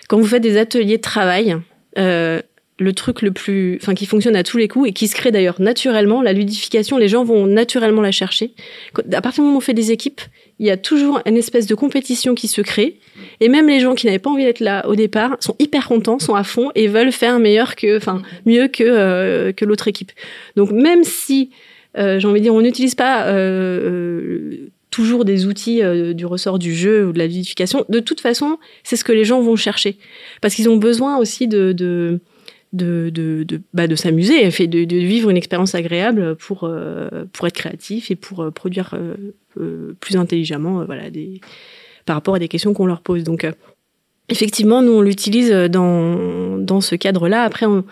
Quand 0.09 0.19
vous 0.19 0.27
faites 0.27 0.43
des 0.43 0.57
ateliers 0.57 0.97
de 0.97 1.03
travail, 1.03 1.57
le 2.79 2.93
truc 2.93 3.23
le 3.23 3.33
plus, 3.33 3.77
enfin 3.83 3.95
qui 3.95 4.07
fonctionne 4.07 4.37
à 4.37 4.45
tous 4.45 4.57
les 4.57 4.69
coups 4.69 4.89
et 4.89 4.93
qui 4.93 5.09
se 5.09 5.17
crée 5.17 5.33
d'ailleurs 5.33 5.61
naturellement, 5.61 6.23
la 6.23 6.33
ludification, 6.33 6.97
les 6.97 7.09
gens 7.09 7.25
vont 7.25 7.47
naturellement 7.47 8.03
la 8.03 8.13
chercher. 8.13 8.53
À 9.13 9.21
partir 9.21 9.43
du 9.43 9.47
moment 9.47 9.57
où 9.57 9.59
on 9.59 9.61
fait 9.61 9.75
des 9.75 9.91
équipes, 9.91 10.21
il 10.61 10.67
y 10.67 10.71
a 10.71 10.77
toujours 10.77 11.21
une 11.27 11.37
espèce 11.37 11.67
de 11.67 11.75
compétition 11.75 12.35
qui 12.35 12.49
se 12.49 12.61
crée. 12.61 12.99
Et 13.41 13.49
même 13.49 13.69
les 13.69 13.81
gens 13.81 13.95
qui 13.95 14.07
n'avaient 14.07 14.19
pas 14.19 14.31
envie 14.31 14.45
d'être 14.45 14.61
là 14.61 14.87
au 14.89 14.95
départ 14.95 15.37
sont 15.41 15.57
hyper 15.59 15.89
contents, 15.89 16.19
sont 16.19 16.35
à 16.35 16.45
fond 16.45 16.71
et 16.75 16.87
veulent 16.87 17.13
faire 17.13 17.39
meilleur 17.39 17.75
que, 17.75 17.97
enfin, 17.97 18.23
mieux 18.47 18.69
que, 18.69 18.85
euh, 18.85 19.53
que 19.53 19.65
l'autre 19.65 19.89
équipe. 19.89 20.13
Donc 20.57 20.71
même 20.71 21.03
si, 21.03 21.51
euh, 21.97 22.21
j'ai 22.21 22.29
envie 22.29 22.41
de 22.41 22.45
dire, 22.45 22.55
on 22.55 22.63
n'utilise 22.63 22.95
pas 22.95 23.27
euh, 23.27 24.69
toujours 24.91 25.25
des 25.25 25.47
outils 25.47 25.83
du 26.15 26.27
ressort 26.27 26.59
du 26.61 26.75
jeu 26.75 27.07
ou 27.07 27.13
de 27.13 27.19
la 27.19 27.27
ludification, 27.27 27.85
de 27.89 28.01
toute 28.01 28.21
façon, 28.21 28.59
c'est 28.85 28.97
ce 28.97 29.05
que 29.05 29.13
les 29.13 29.25
gens 29.25 29.41
vont 29.41 29.57
chercher. 29.57 29.97
Parce 30.41 30.55
qu'ils 30.55 30.69
ont 30.69 30.77
besoin 30.77 31.19
aussi 31.19 31.47
de, 31.49 31.73
de 31.73 32.21
de, 32.73 33.11
de, 33.11 33.45
de, 33.45 33.61
bah, 33.73 33.87
de 33.87 33.95
s'amuser, 33.95 34.47
et 34.47 34.67
de, 34.67 34.85
de 34.85 34.97
vivre 34.97 35.31
une 35.31 35.37
expérience 35.37 35.75
agréable 35.75 36.37
pour, 36.37 36.65
euh, 36.65 37.25
pour 37.33 37.47
être 37.47 37.55
créatif 37.55 38.11
et 38.11 38.17
pour 38.17 38.43
euh, 38.43 38.51
produire 38.51 38.95
euh, 38.95 39.95
plus 40.01 40.17
intelligemment 40.17 40.85
voilà, 40.85 41.11
des, 41.11 41.41
par 42.05 42.17
rapport 42.17 42.35
à 42.35 42.39
des 42.39 42.49
questions 42.49 42.75
qu'on 42.75 42.87
leur 42.87 43.01
pose. 43.01 43.25
Donc, 43.25 43.47
effectivement, 44.29 44.83
nous, 44.83 44.93
on 44.93 45.01
l'utilise 45.01 45.51
dans, 45.51 46.59
dans 46.59 46.81
ce 46.81 46.95
cadre-là. 46.95 47.43
Après, 47.43 47.67
on, 47.67 47.85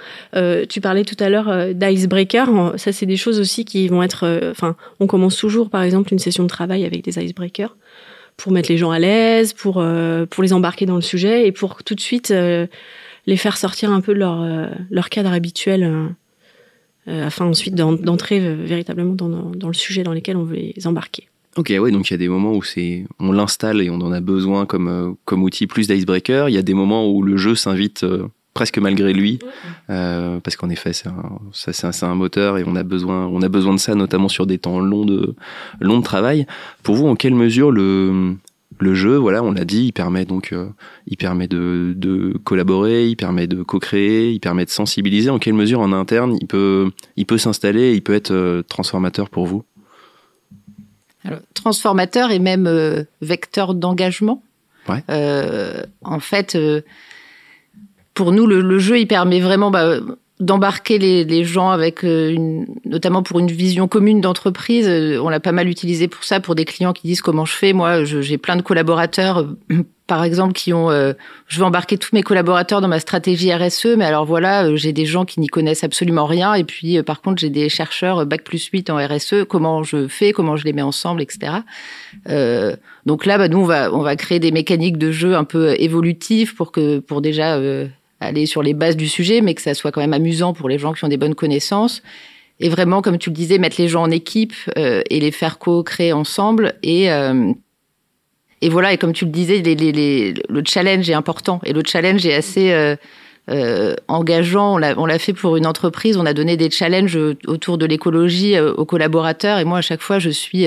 tu 0.68 0.80
parlais 0.80 1.04
tout 1.04 1.16
à 1.18 1.28
l'heure 1.28 1.74
d'icebreaker. 1.74 2.74
Ça, 2.76 2.92
c'est 2.92 3.06
des 3.06 3.16
choses 3.16 3.40
aussi 3.40 3.64
qui 3.64 3.88
vont 3.88 4.02
être... 4.02 4.50
Enfin, 4.50 4.76
on 5.00 5.06
commence 5.06 5.36
toujours, 5.36 5.70
par 5.70 5.82
exemple, 5.82 6.12
une 6.12 6.18
session 6.18 6.44
de 6.44 6.48
travail 6.48 6.84
avec 6.84 7.02
des 7.02 7.18
icebreakers 7.18 7.76
pour 8.36 8.52
mettre 8.52 8.70
les 8.70 8.76
gens 8.78 8.90
à 8.90 8.98
l'aise, 8.98 9.52
pour, 9.54 9.84
pour 10.30 10.42
les 10.42 10.52
embarquer 10.52 10.86
dans 10.86 10.96
le 10.96 11.02
sujet 11.02 11.48
et 11.48 11.52
pour 11.52 11.82
tout 11.82 11.94
de 11.94 12.00
suite 12.00 12.32
les 13.26 13.36
faire 13.36 13.56
sortir 13.56 13.90
un 13.90 14.00
peu 14.00 14.14
de 14.14 14.18
leur, 14.18 14.40
euh, 14.40 14.68
leur 14.90 15.08
cadre 15.08 15.32
habituel 15.32 15.82
euh, 15.82 16.06
euh, 17.08 17.26
afin 17.26 17.44
ensuite 17.46 17.74
d'entrer 17.74 18.40
véritablement 18.54 19.14
dans, 19.14 19.28
dans, 19.28 19.68
le 19.68 19.74
sujet 19.74 20.02
dans 20.02 20.12
lequel 20.12 20.36
on 20.36 20.44
veut 20.44 20.56
les 20.56 20.86
embarquer. 20.86 21.28
Ok, 21.56 21.72
ouais, 21.78 21.90
donc 21.90 22.10
il 22.10 22.12
y 22.12 22.14
a 22.14 22.18
des 22.18 22.28
moments 22.28 22.52
où 22.52 22.62
c'est, 22.62 23.06
on 23.18 23.32
l'installe 23.32 23.80
et 23.80 23.88
on 23.88 24.00
en 24.00 24.12
a 24.12 24.20
besoin 24.20 24.66
comme, 24.66 25.16
comme 25.24 25.42
outil 25.42 25.66
plus 25.66 25.88
d'icebreaker. 25.88 26.48
Il 26.48 26.54
y 26.54 26.58
a 26.58 26.62
des 26.62 26.74
moments 26.74 27.10
où 27.10 27.22
le 27.22 27.36
jeu 27.36 27.54
s'invite 27.54 28.04
presque 28.56 28.78
malgré 28.78 29.12
lui, 29.12 29.38
euh, 29.90 30.40
parce 30.40 30.56
qu'en 30.56 30.70
effet, 30.70 30.94
c'est 30.94 31.08
un, 31.08 31.40
c'est 31.52 32.04
un, 32.04 32.14
moteur 32.14 32.56
et 32.56 32.64
on 32.66 32.74
a 32.74 32.84
besoin, 32.84 33.26
on 33.26 33.42
a 33.42 33.50
besoin 33.50 33.74
de 33.74 33.78
ça, 33.78 33.94
notamment 33.94 34.30
sur 34.30 34.46
des 34.46 34.56
temps 34.56 34.80
longs 34.80 35.04
de, 35.04 35.34
longs 35.78 35.98
de 35.98 36.02
travail. 36.02 36.46
Pour 36.82 36.94
vous, 36.94 37.06
en 37.06 37.16
quelle 37.16 37.34
mesure 37.34 37.70
le, 37.70 38.34
le 38.78 38.94
jeu, 38.94 39.16
voilà, 39.16 39.42
on 39.42 39.52
l'a 39.52 39.64
dit, 39.64 39.86
il 39.86 39.92
permet 39.92 40.24
donc, 40.24 40.52
euh, 40.52 40.68
il 41.06 41.16
permet 41.16 41.48
de, 41.48 41.94
de, 41.96 42.36
collaborer, 42.44 43.06
il 43.06 43.16
permet 43.16 43.46
de 43.46 43.62
co-créer, 43.62 44.32
il 44.32 44.40
permet 44.40 44.64
de 44.64 44.70
sensibiliser. 44.70 45.30
En 45.30 45.38
quelle 45.38 45.54
mesure 45.54 45.80
en 45.80 45.92
interne, 45.92 46.36
il 46.40 46.46
peut, 46.46 46.90
il 47.16 47.26
peut 47.26 47.38
s'installer, 47.38 47.94
il 47.94 48.02
peut 48.02 48.14
être 48.14 48.32
euh, 48.32 48.62
transformateur 48.62 49.30
pour 49.30 49.46
vous? 49.46 49.64
Alors, 51.24 51.40
Transformateur 51.54 52.30
et 52.30 52.38
même 52.38 52.66
euh, 52.66 53.04
vecteur 53.22 53.74
d'engagement. 53.74 54.42
Ouais. 54.88 55.02
en 56.04 56.20
fait, 56.20 56.56
pour 58.14 58.30
nous, 58.30 58.46
le, 58.46 58.60
le, 58.60 58.78
jeu, 58.78 59.00
il 59.00 59.08
permet 59.08 59.40
vraiment. 59.40 59.72
Bah, 59.72 59.98
d'embarquer 60.38 60.98
les, 60.98 61.24
les, 61.24 61.44
gens 61.44 61.70
avec 61.70 62.04
euh, 62.04 62.30
une, 62.30 62.66
notamment 62.84 63.22
pour 63.22 63.38
une 63.38 63.50
vision 63.50 63.88
commune 63.88 64.20
d'entreprise. 64.20 64.86
Euh, 64.86 65.18
on 65.22 65.30
l'a 65.30 65.40
pas 65.40 65.52
mal 65.52 65.66
utilisé 65.66 66.08
pour 66.08 66.24
ça, 66.24 66.40
pour 66.40 66.54
des 66.54 66.66
clients 66.66 66.92
qui 66.92 67.06
disent 67.06 67.22
comment 67.22 67.46
je 67.46 67.54
fais? 67.54 67.72
Moi, 67.72 68.04
j'ai 68.04 68.36
plein 68.36 68.56
de 68.56 68.62
collaborateurs, 68.62 69.38
euh, 69.38 69.82
par 70.06 70.24
exemple, 70.24 70.52
qui 70.52 70.72
ont, 70.72 70.88
je 70.88 71.58
veux 71.58 71.64
embarquer 71.64 71.98
tous 71.98 72.10
mes 72.12 72.22
collaborateurs 72.22 72.80
dans 72.80 72.86
ma 72.86 73.00
stratégie 73.00 73.52
RSE, 73.52 73.96
mais 73.96 74.04
alors 74.04 74.24
voilà, 74.24 74.76
j'ai 74.76 74.92
des 74.92 75.04
gens 75.04 75.24
qui 75.24 75.40
n'y 75.40 75.48
connaissent 75.48 75.82
absolument 75.82 76.26
rien, 76.26 76.54
et 76.54 76.62
puis 76.62 77.02
par 77.02 77.20
contre, 77.20 77.40
j'ai 77.40 77.50
des 77.50 77.68
chercheurs 77.68 78.24
bac 78.24 78.44
plus 78.44 78.64
8 78.64 78.88
en 78.90 79.04
RSE. 79.04 79.42
Comment 79.48 79.82
je 79.82 80.06
fais, 80.06 80.30
comment 80.30 80.54
je 80.54 80.64
les 80.64 80.72
mets 80.72 80.82
ensemble, 80.82 81.22
etc. 81.22 81.54
donc 83.04 83.26
là, 83.26 83.36
bah, 83.36 83.48
nous, 83.48 83.58
on 83.58 83.64
va, 83.64 83.92
on 83.92 84.02
va 84.02 84.14
créer 84.14 84.38
des 84.38 84.52
mécaniques 84.52 84.96
de 84.96 85.10
jeu 85.10 85.34
un 85.34 85.42
peu 85.42 85.74
évolutives 85.76 86.54
pour 86.54 86.70
que, 86.70 87.00
pour 87.00 87.20
déjà 87.20 87.58
aller 88.20 88.46
sur 88.46 88.62
les 88.62 88.74
bases 88.74 88.96
du 88.96 89.08
sujet, 89.08 89.40
mais 89.40 89.54
que 89.54 89.62
ça 89.62 89.74
soit 89.74 89.92
quand 89.92 90.00
même 90.00 90.12
amusant 90.12 90.52
pour 90.52 90.68
les 90.68 90.78
gens 90.78 90.92
qui 90.92 91.04
ont 91.04 91.08
des 91.08 91.16
bonnes 91.16 91.34
connaissances. 91.34 92.02
Et 92.58 92.68
vraiment, 92.68 93.02
comme 93.02 93.18
tu 93.18 93.30
le 93.30 93.34
disais, 93.34 93.58
mettre 93.58 93.80
les 93.80 93.88
gens 93.88 94.02
en 94.02 94.10
équipe 94.10 94.54
euh, 94.78 95.02
et 95.10 95.20
les 95.20 95.30
faire 95.30 95.58
co-créer 95.58 96.12
ensemble. 96.12 96.74
Et, 96.82 97.12
euh, 97.12 97.52
et 98.62 98.70
voilà, 98.70 98.94
et 98.94 98.98
comme 98.98 99.12
tu 99.12 99.26
le 99.26 99.30
disais, 99.30 99.62
le 99.62 100.62
challenge 100.66 101.10
est 101.10 101.14
important. 101.14 101.60
Et 101.64 101.72
le 101.72 101.82
challenge 101.84 102.24
est 102.26 102.34
assez 102.34 102.72
euh 102.72 102.96
engageant. 104.08 104.80
On 104.96 105.06
l'a 105.06 105.18
fait 105.20 105.32
pour 105.32 105.56
une 105.56 105.66
entreprise. 105.66 106.16
On 106.16 106.26
a 106.26 106.34
donné 106.34 106.56
des 106.56 106.68
challenges 106.68 107.16
autour 107.46 107.78
de 107.78 107.86
l'écologie 107.86 108.58
aux 108.58 108.84
collaborateurs. 108.84 109.60
Et 109.60 109.64
moi, 109.64 109.78
à 109.78 109.82
chaque 109.82 110.00
fois, 110.00 110.18
je 110.18 110.30
suis 110.30 110.66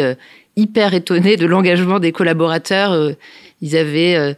hyper 0.56 0.94
étonnée 0.94 1.36
de 1.36 1.46
l'engagement 1.46 2.00
des 2.00 2.14
collaborateurs. 2.14 3.16
ils 3.62 3.76
avaient 3.76 4.38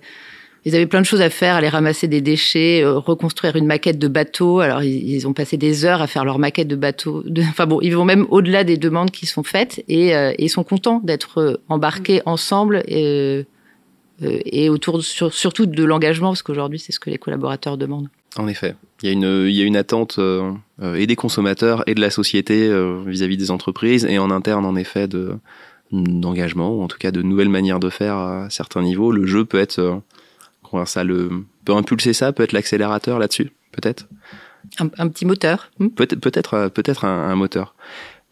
ils 0.64 0.76
avaient 0.76 0.86
plein 0.86 1.02
de 1.02 1.06
choses 1.06 1.22
à 1.22 1.30
faire, 1.30 1.56
aller 1.56 1.70
ramasser 1.70 2.08
des 2.08 2.22
déchets, 2.22 2.84
euh, 2.84 2.98
reconstruire 2.98 3.56
une 3.56 3.66
maquette 3.66 3.98
de 3.98 4.08
bateau. 4.08 4.60
Alors 4.60 4.84
ils, 4.84 5.28
ont 5.28 5.34
passé 5.34 5.58
des 5.58 5.86
heures 5.86 6.02
à 6.02 6.08
faire 6.08 6.24
leur 6.24 6.38
maquette 6.38 6.68
de 6.68 6.76
bateau. 6.76 7.24
Enfin 7.50 7.66
bon, 7.66 7.80
ils 7.82 7.96
vont 7.96 8.06
même 8.06 8.28
au-delà 8.30 8.64
des 8.64 8.78
demandes 8.78 9.12
qui 9.12 9.26
sont 9.26 9.44
faites 9.44 9.84
et, 9.88 10.16
euh, 10.16 10.34
ils 10.38 10.50
sont 10.50 10.64
contents 10.64 11.02
d'être 11.04 11.40
euh, 11.40 11.58
embarqués 11.68 12.22
ensemble 12.26 12.84
et, 12.88 13.46
et 14.22 14.70
autour 14.70 15.02
surtout 15.04 15.66
de 15.66 15.84
l'engagement 15.84 16.30
parce 16.30 16.44
qu'aujourd'hui 16.44 16.78
c'est 16.78 16.92
ce 16.92 17.00
que 17.00 17.10
les 17.10 17.18
collaborateurs 17.18 17.78
demandent. 17.78 18.10
En 18.38 18.48
effet, 18.48 18.76
il 19.02 19.08
y 19.08 19.10
a 19.10 19.14
une, 19.14 19.48
il 19.48 19.56
y 19.56 19.62
a 19.62 19.66
une 19.66 19.76
attente 19.76 20.20
et 20.82 21.08
des 21.08 21.16
consommateurs 21.16 21.84
et 21.88 21.96
de 21.96 22.02
la 22.02 22.12
société 22.12 22.72
vis-à-vis 23.06 23.36
des 23.36 23.50
entreprises 23.50 24.06
et 24.06 24.20
en 24.20 24.30
interne 24.30 24.66
en 24.66 24.76
effet 24.76 25.08
de 25.08 25.34
d'engagement 25.92 26.74
ou 26.74 26.84
en 26.84 26.88
tout 26.88 27.00
cas 27.00 27.12
de 27.12 27.22
nouvelles 27.22 27.50
manières 27.50 27.80
de 27.80 27.90
faire 27.90 28.16
à 28.16 28.50
certains 28.50 28.84
niveaux. 28.84 29.12
Le 29.12 29.26
jeu 29.26 29.44
peut 29.44 29.60
être 29.60 30.02
ça 30.86 31.04
le 31.04 31.46
peut 31.66 31.74
impulser 31.74 32.14
ça, 32.14 32.32
peut 32.32 32.44
être 32.44 32.54
l'accélérateur 32.54 33.20
là-dessus, 33.20 33.52
peut-être? 33.72 34.08
Un, 34.80 35.08
petit 35.10 35.26
moteur. 35.26 35.72
Hmm? 35.80 35.90
Peut-être, 35.90 36.20
peut-être, 36.20 36.54
euh, 36.54 36.70
peut-être 36.70 37.06
un, 37.06 37.36
moteur. 37.36 37.76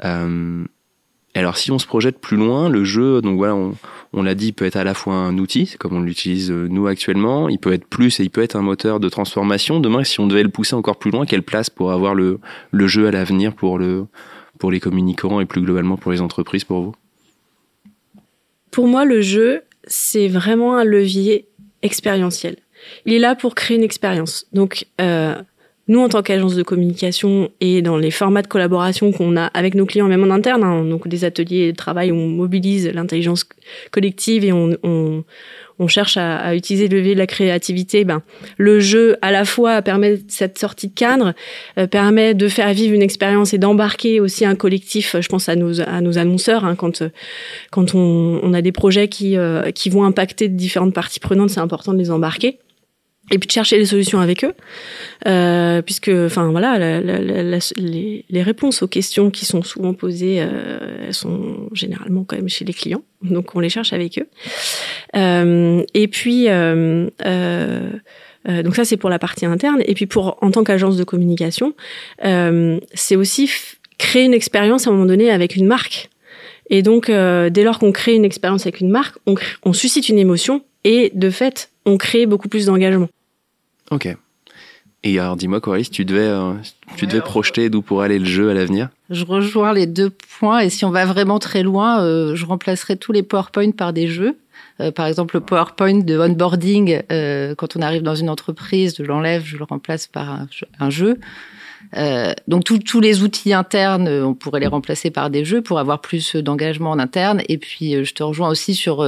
Euh, 0.06 0.64
alors, 1.36 1.58
si 1.58 1.72
on 1.72 1.80
se 1.80 1.88
projette 1.88 2.20
plus 2.20 2.38
loin, 2.38 2.70
le 2.70 2.84
jeu, 2.84 3.22
donc 3.22 3.38
voilà, 3.38 3.56
on, 4.14 4.24
l'a 4.24 4.36
dit, 4.36 4.52
peut 4.52 4.66
être 4.66 4.76
à 4.76 4.84
la 4.84 4.94
fois 4.94 5.16
un 5.16 5.38
outil, 5.38 5.76
comme 5.80 5.96
on 5.96 6.02
l'utilise 6.02 6.52
euh, 6.52 6.68
nous 6.70 6.88
actuellement. 6.88 7.50
Il 7.50 7.60
peut 7.60 7.74
être 7.74 7.86
plus 7.86 8.20
et 8.20 8.24
il 8.24 8.30
peut 8.30 8.42
être 8.42 8.56
un 8.56 8.62
moteur 8.62 9.00
de 9.00 9.10
transformation. 9.10 9.80
Demain, 9.80 10.04
si 10.04 10.20
on 10.20 10.28
devait 10.28 10.44
le 10.44 10.50
pousser 10.50 10.76
encore 10.76 10.98
plus 10.98 11.12
loin, 11.12 11.26
quelle 11.26 11.44
place 11.44 11.70
pour 11.70 11.92
avoir 11.92 12.16
le, 12.16 12.40
le 12.72 12.88
jeu 12.88 13.08
à 13.08 13.12
l'avenir 13.12 13.54
pour 13.54 13.78
le 13.78 14.06
pour 14.60 14.72
les 14.72 14.82
communicants 14.82 15.40
et 15.40 15.46
plus 15.46 15.62
globalement 15.62 15.96
pour 15.96 16.12
les 16.12 16.20
entreprises, 16.20 16.66
pour 16.66 16.82
vous? 16.82 16.96
Pour 18.72 18.88
moi, 18.88 19.06
le 19.06 19.22
jeu, 19.22 19.62
c'est 19.86 20.28
vraiment 20.28 20.76
un 20.76 20.84
levier 20.84 21.49
expérientiel. 21.82 22.58
Il 23.06 23.14
est 23.14 23.20
là 23.20 23.36
pour 23.36 23.56
créer 23.56 23.78
une 23.78 23.84
expérience. 23.84 24.46
Donc, 24.54 24.86
euh, 25.02 25.36
nous, 25.90 26.00
en 26.00 26.08
tant 26.08 26.22
qu'agence 26.22 26.56
de 26.56 26.62
communication 26.62 27.50
et 27.62 27.82
dans 27.82 27.98
les 27.98 28.12
formats 28.12 28.44
de 28.44 28.48
collaboration 28.48 29.12
qu'on 29.12 29.36
a 29.36 29.46
avec 29.46 29.74
nos 29.74 29.88
clients, 29.88 30.08
même 30.08 30.24
en 30.24 30.34
interne, 30.34 30.64
hein, 30.64 30.86
donc 30.86 31.08
des 31.08 31.26
ateliers 31.26 31.72
de 31.72 31.76
travail 31.76 32.12
où 32.12 32.16
on 32.16 32.28
mobilise 32.28 32.88
l'intelligence 32.94 33.44
collective 33.90 34.46
et 34.46 34.54
on, 34.54 34.78
on, 34.84 35.24
on 35.80 35.88
cherche 35.88 36.16
à, 36.18 36.38
à, 36.38 36.54
utiliser 36.54 36.88
le 36.88 36.98
levier 36.98 37.16
de 37.16 37.20
la 37.20 37.26
créativité, 37.26 38.06
ben, 38.06 38.22
le 38.58 38.80
jeu 38.80 39.18
à 39.24 39.32
la 39.32 39.46
fois 39.46 39.82
permet 39.82 40.20
cette 40.28 40.60
sortie 40.60 40.90
de 40.90 40.94
cadre, 40.94 41.34
euh, 41.80 41.88
permet 41.88 42.36
de 42.36 42.48
faire 42.48 42.72
vivre 42.72 42.94
une 42.94 43.02
expérience 43.02 43.56
et 43.56 43.58
d'embarquer 43.58 44.20
aussi 44.20 44.46
un 44.46 44.56
collectif. 44.56 45.16
Je 45.20 45.28
pense 45.28 45.50
à 45.50 45.56
nos, 45.56 45.82
à 45.82 46.02
nos 46.02 46.20
annonceurs 46.20 46.66
hein, 46.66 46.76
quand 46.76 47.04
quand 47.72 47.96
on, 47.96 48.40
on, 48.44 48.54
a 48.54 48.62
des 48.62 48.72
projets 48.72 49.08
qui 49.08 49.38
euh, 49.38 49.72
qui 49.72 49.90
vont 49.90 50.04
impacter 50.04 50.50
différentes 50.50 50.94
parties 50.94 51.20
prenantes, 51.20 51.50
c'est 51.50 51.60
important 51.60 51.94
de 51.94 51.98
les 51.98 52.12
embarquer 52.12 52.60
et 53.32 53.38
puis 53.38 53.48
de 53.48 53.52
chercher 53.52 53.78
des 53.78 53.86
solutions 53.86 54.20
avec 54.20 54.44
eux, 54.44 54.54
euh, 55.28 55.82
puisque, 55.82 56.10
enfin 56.10 56.50
voilà, 56.50 56.78
la, 56.80 57.02
la, 57.02 57.20
la, 57.20 57.58
les, 57.78 58.26
les, 58.30 58.42
réponses 58.42 58.82
aux 58.82 58.88
questions 58.88 59.30
qui 59.30 59.46
sont 59.46 59.62
souvent 59.62 59.94
posées, 59.94 60.38
euh, 60.40 61.08
elles 61.08 61.14
sont 61.14 61.70
généralement 61.74 62.24
quand 62.24 62.36
même 62.36 62.50
chez 62.50 62.66
les 62.66 62.74
clients, 62.74 63.04
donc 63.22 63.56
on 63.56 63.60
les 63.60 63.70
cherche 63.70 63.94
avec 63.94 64.20
eux. 64.20 64.28
Euh, 65.16 65.84
et 65.94 66.08
puis, 66.08 66.50
euh, 66.50 67.08
euh, 67.26 67.92
euh, 68.48 68.64
donc 68.64 68.76
ça 68.76 68.86
c'est 68.86 68.98
pour 68.98 69.10
la 69.10 69.20
partie 69.20 69.46
interne, 69.46 69.82
et 69.86 69.94
puis 69.94 70.06
pour 70.06 70.38
en 70.42 70.52
tant 70.52 70.64
qu'agence 70.64 70.98
de 70.98 71.04
communication, 71.04 71.74
c'est 72.94 73.16
aussi 73.16 73.50
créer 73.98 74.24
une 74.24 74.34
expérience 74.34 74.88
à 74.88 74.90
un 74.90 74.94
moment 74.94 75.06
donné 75.06 75.30
avec 75.30 75.56
une 75.56 75.68
marque. 75.68 76.10
Et 76.72 76.84
donc, 76.84 77.08
dès 77.08 77.64
lors 77.64 77.80
qu'on 77.80 77.92
crée 77.92 78.14
une 78.14 78.26
expérience 78.26 78.62
avec 78.68 78.80
une 78.80 78.92
marque, 78.92 79.18
on, 79.26 79.34
on 79.64 79.74
suscite 79.74 80.08
une 80.08 80.20
émotion 80.20 80.62
et 80.84 81.12
de 81.16 81.30
fait, 81.32 81.72
on 81.86 81.98
crée 81.98 82.26
beaucoup 82.26 82.48
plus 82.48 82.68
d'engagement. 82.68 83.10
Ok. 83.92 84.16
Et 85.04 85.18
alors, 85.18 85.38
dis-moi, 85.38 85.62
Coris, 85.62 85.90
tu 85.90 86.04
devais, 86.04 86.20
euh, 86.20 86.54
tu 86.98 87.08
devais 87.08 87.22
projeter 87.22 87.70
d'où 87.70 87.82
pourrait 87.82 88.06
aller 88.06 88.20
le 88.20 88.26
jeu 88.26 88.50
à 88.50 88.54
l'avenir? 88.54 88.90
Je 89.10 89.24
rejoins 89.24 89.74
les 89.74 89.88
deux 89.88 90.10
points. 90.10 90.60
Et 90.60 90.70
si 90.70 90.84
on 90.84 90.92
va 90.92 91.06
vraiment 91.06 91.40
très 91.40 91.64
loin, 91.64 92.02
euh, 92.02 92.36
je 92.36 92.46
remplacerai 92.46 92.98
tous 92.98 93.14
les 93.14 93.24
PowerPoint 93.24 93.72
par 93.72 93.94
des 93.94 94.08
jeux. 94.08 94.38
Euh, 94.82 94.92
par 94.92 95.06
exemple, 95.06 95.36
le 95.38 95.42
PowerPoint 95.42 96.00
de 96.00 96.20
onboarding, 96.20 97.02
quand 97.58 97.78
on 97.78 97.82
arrive 97.82 98.04
dans 98.04 98.16
une 98.16 98.30
entreprise, 98.30 98.96
je 98.98 99.04
l'enlève, 99.04 99.44
je 99.46 99.58
le 99.58 99.64
remplace 99.64 100.08
par 100.08 100.46
un, 100.80 100.90
jeu. 100.90 101.18
donc 102.48 102.66
tous 102.66 103.00
les 103.00 103.24
outils 103.24 103.54
internes, 103.54 104.10
on 104.10 104.34
pourrait 104.34 104.60
les 104.60 104.68
remplacer 104.68 105.12
par 105.12 105.30
des 105.30 105.46
jeux 105.46 105.62
pour 105.62 105.80
avoir 105.80 106.02
plus 106.02 106.36
d'engagement 106.36 106.92
en 106.92 107.00
interne. 107.00 107.42
Et 107.48 107.58
puis, 107.58 108.04
je 108.04 108.14
te 108.14 108.24
rejoins 108.24 108.50
aussi 108.50 108.76
sur 108.76 109.02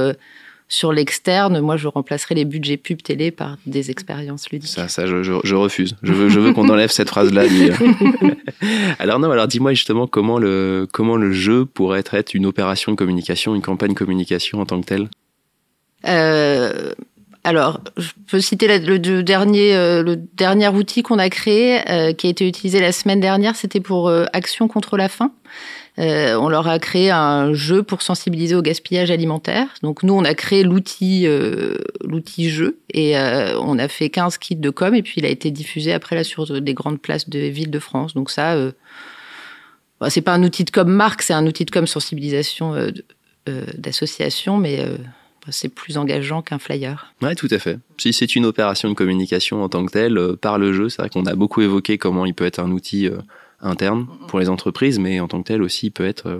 sur 0.72 0.90
l'externe, 0.90 1.60
moi, 1.60 1.76
je 1.76 1.86
remplacerai 1.86 2.34
les 2.34 2.46
budgets 2.46 2.78
pub 2.78 3.02
télé 3.02 3.30
par 3.30 3.58
des 3.66 3.90
expériences 3.90 4.48
ludiques. 4.48 4.70
Ça, 4.70 4.88
ça, 4.88 5.06
je, 5.06 5.22
je, 5.22 5.54
refuse. 5.54 5.96
Je 6.02 6.14
veux, 6.14 6.30
je 6.30 6.40
veux 6.40 6.54
qu'on 6.54 6.66
enlève 6.70 6.90
cette 6.90 7.10
phrase-là. 7.10 7.42
alors 8.98 9.18
non, 9.18 9.30
alors 9.30 9.46
dis-moi 9.48 9.74
justement 9.74 10.06
comment 10.06 10.38
le 10.38 10.88
comment 10.90 11.16
le 11.16 11.30
jeu 11.30 11.66
pourrait 11.66 12.02
être 12.12 12.32
une 12.32 12.46
opération 12.46 12.90
de 12.90 12.96
communication, 12.96 13.54
une 13.54 13.60
campagne 13.60 13.92
de 13.92 13.98
communication 13.98 14.62
en 14.62 14.64
tant 14.64 14.80
que 14.80 14.86
telle? 14.86 15.10
Euh, 16.08 16.94
alors, 17.44 17.80
je 17.98 18.08
peux 18.30 18.40
citer 18.40 18.78
le, 18.78 18.98
dernier, 19.22 19.76
euh, 19.76 20.02
le 20.02 20.16
dernier 20.16 20.68
outil 20.68 21.02
qu'on 21.02 21.18
a 21.18 21.28
créé, 21.28 21.86
euh, 21.90 22.14
qui 22.14 22.28
a 22.28 22.30
été 22.30 22.48
utilisé 22.48 22.80
la 22.80 22.92
semaine 22.92 23.20
dernière, 23.20 23.56
c'était 23.56 23.80
pour 23.80 24.10
Action 24.32 24.68
contre 24.68 24.96
la 24.96 25.10
faim. 25.10 25.32
Euh, 25.98 26.36
on 26.36 26.48
leur 26.48 26.68
a 26.68 26.78
créé 26.78 27.10
un 27.10 27.52
jeu 27.52 27.82
pour 27.82 28.00
sensibiliser 28.00 28.54
au 28.54 28.62
gaspillage 28.62 29.10
alimentaire. 29.10 29.68
Donc 29.82 30.02
nous, 30.02 30.14
on 30.14 30.24
a 30.24 30.34
créé 30.34 30.62
l'outil 30.62 31.26
euh, 31.26 31.76
l'outil 32.02 32.48
jeu 32.48 32.78
et 32.92 33.18
euh, 33.18 33.58
on 33.60 33.78
a 33.78 33.88
fait 33.88 34.08
15 34.08 34.38
kits 34.38 34.56
de 34.56 34.70
com 34.70 34.94
et 34.94 35.02
puis 35.02 35.14
il 35.18 35.26
a 35.26 35.28
été 35.28 35.50
diffusé 35.50 35.92
après 35.92 36.16
là 36.16 36.24
sur 36.24 36.60
des 36.60 36.74
grandes 36.74 37.00
places 37.00 37.28
de 37.28 37.38
villes 37.38 37.70
de 37.70 37.78
France. 37.78 38.14
Donc 38.14 38.30
ça, 38.30 38.56
bah, 40.00 40.08
c'est 40.08 40.22
pas 40.22 40.32
un 40.32 40.42
outil 40.42 40.64
de 40.64 40.70
com 40.70 40.88
marque, 40.88 41.20
c'est 41.20 41.34
un 41.34 41.46
outil 41.46 41.66
de 41.66 41.70
com 41.70 41.86
sensibilisation 41.86 42.74
d'association, 43.76 44.56
mais 44.56 44.86
c'est 45.50 45.68
plus 45.68 45.98
engageant 45.98 46.40
qu'un 46.40 46.58
flyer. 46.58 47.12
Oui, 47.20 47.34
tout 47.34 47.48
à 47.50 47.58
fait. 47.58 47.78
Si 47.98 48.14
c'est 48.14 48.34
une 48.34 48.46
opération 48.46 48.88
de 48.88 48.94
communication 48.94 49.62
en 49.62 49.68
tant 49.68 49.84
que 49.84 49.92
telle, 49.92 50.36
par 50.40 50.56
le 50.56 50.72
jeu, 50.72 50.88
c'est 50.88 51.02
vrai 51.02 51.10
qu'on 51.10 51.26
a 51.26 51.34
beaucoup 51.34 51.60
évoqué 51.60 51.98
comment 51.98 52.24
il 52.24 52.32
peut 52.32 52.46
être 52.46 52.60
un 52.60 52.70
outil 52.70 53.10
interne 53.62 54.06
pour 54.28 54.38
les 54.38 54.48
entreprises, 54.48 54.98
mais 54.98 55.20
en 55.20 55.28
tant 55.28 55.42
que 55.42 55.48
tel 55.48 55.62
aussi, 55.62 55.86
il 55.86 55.90
peut 55.90 56.04
être, 56.04 56.26
euh, 56.26 56.38